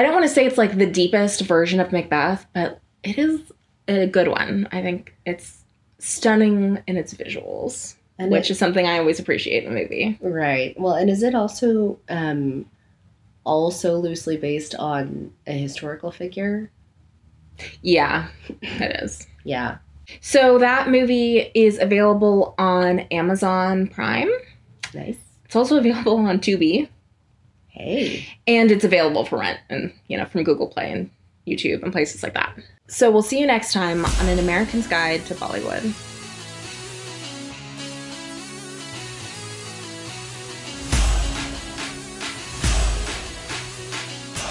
I 0.00 0.02
don't 0.02 0.14
want 0.14 0.24
to 0.24 0.32
say 0.32 0.46
it's 0.46 0.56
like 0.56 0.78
the 0.78 0.86
deepest 0.86 1.42
version 1.42 1.78
of 1.78 1.92
Macbeth, 1.92 2.46
but 2.54 2.80
it 3.02 3.18
is 3.18 3.52
a 3.86 4.06
good 4.06 4.28
one. 4.28 4.66
I 4.72 4.80
think 4.80 5.14
it's 5.26 5.62
stunning 5.98 6.82
in 6.86 6.96
its 6.96 7.12
visuals, 7.12 7.96
And 8.18 8.30
which 8.32 8.46
it- 8.48 8.52
is 8.52 8.58
something 8.58 8.86
I 8.86 8.96
always 8.98 9.20
appreciate 9.20 9.64
in 9.64 9.72
a 9.72 9.74
movie. 9.74 10.18
Right. 10.22 10.74
Well, 10.80 10.94
and 10.94 11.10
is 11.10 11.22
it 11.22 11.34
also 11.34 11.98
um 12.08 12.64
also 13.44 13.96
loosely 13.98 14.38
based 14.38 14.74
on 14.74 15.32
a 15.46 15.52
historical 15.52 16.10
figure? 16.10 16.70
Yeah, 17.82 18.28
it 18.62 19.02
is. 19.02 19.26
Yeah. 19.44 19.78
So 20.22 20.58
that 20.58 20.88
movie 20.88 21.50
is 21.54 21.78
available 21.78 22.54
on 22.58 23.00
Amazon 23.10 23.86
Prime. 23.88 24.30
Nice. 24.94 25.18
It's 25.44 25.56
also 25.56 25.76
available 25.76 26.16
on 26.16 26.38
Tubi, 26.38 26.88
Hey. 27.70 28.26
and 28.46 28.70
it's 28.70 28.84
available 28.84 29.24
for 29.24 29.38
rent 29.38 29.60
and 29.68 29.92
you 30.08 30.18
know 30.18 30.26
from 30.26 30.42
Google 30.42 30.68
Play 30.68 30.90
and 30.90 31.10
YouTube 31.46 31.82
and 31.82 31.92
places 31.92 32.22
like 32.22 32.34
that. 32.34 32.54
So 32.88 33.10
we'll 33.10 33.22
see 33.22 33.40
you 33.40 33.46
next 33.46 33.72
time 33.72 34.04
on 34.04 34.28
an 34.28 34.38
American's 34.38 34.86
Guide 34.86 35.24
to 35.26 35.34
Bollywood. 35.34 35.94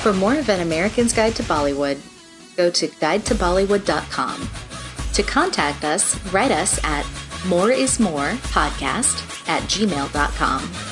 For 0.02 0.14
more 0.14 0.36
of 0.36 0.48
An 0.48 0.62
American's 0.62 1.12
Guide 1.12 1.36
to 1.36 1.44
Bollywood, 1.44 2.00
go 2.56 2.72
to 2.72 2.88
guidetobollywood.com. 2.88 4.50
To 5.14 5.24
contact 5.24 5.84
us, 5.84 6.18
write 6.32 6.52
us 6.52 6.80
at 6.86 7.04
moreismorepodcast 7.44 9.50
at 9.50 9.62
gmail.com. 9.64 10.89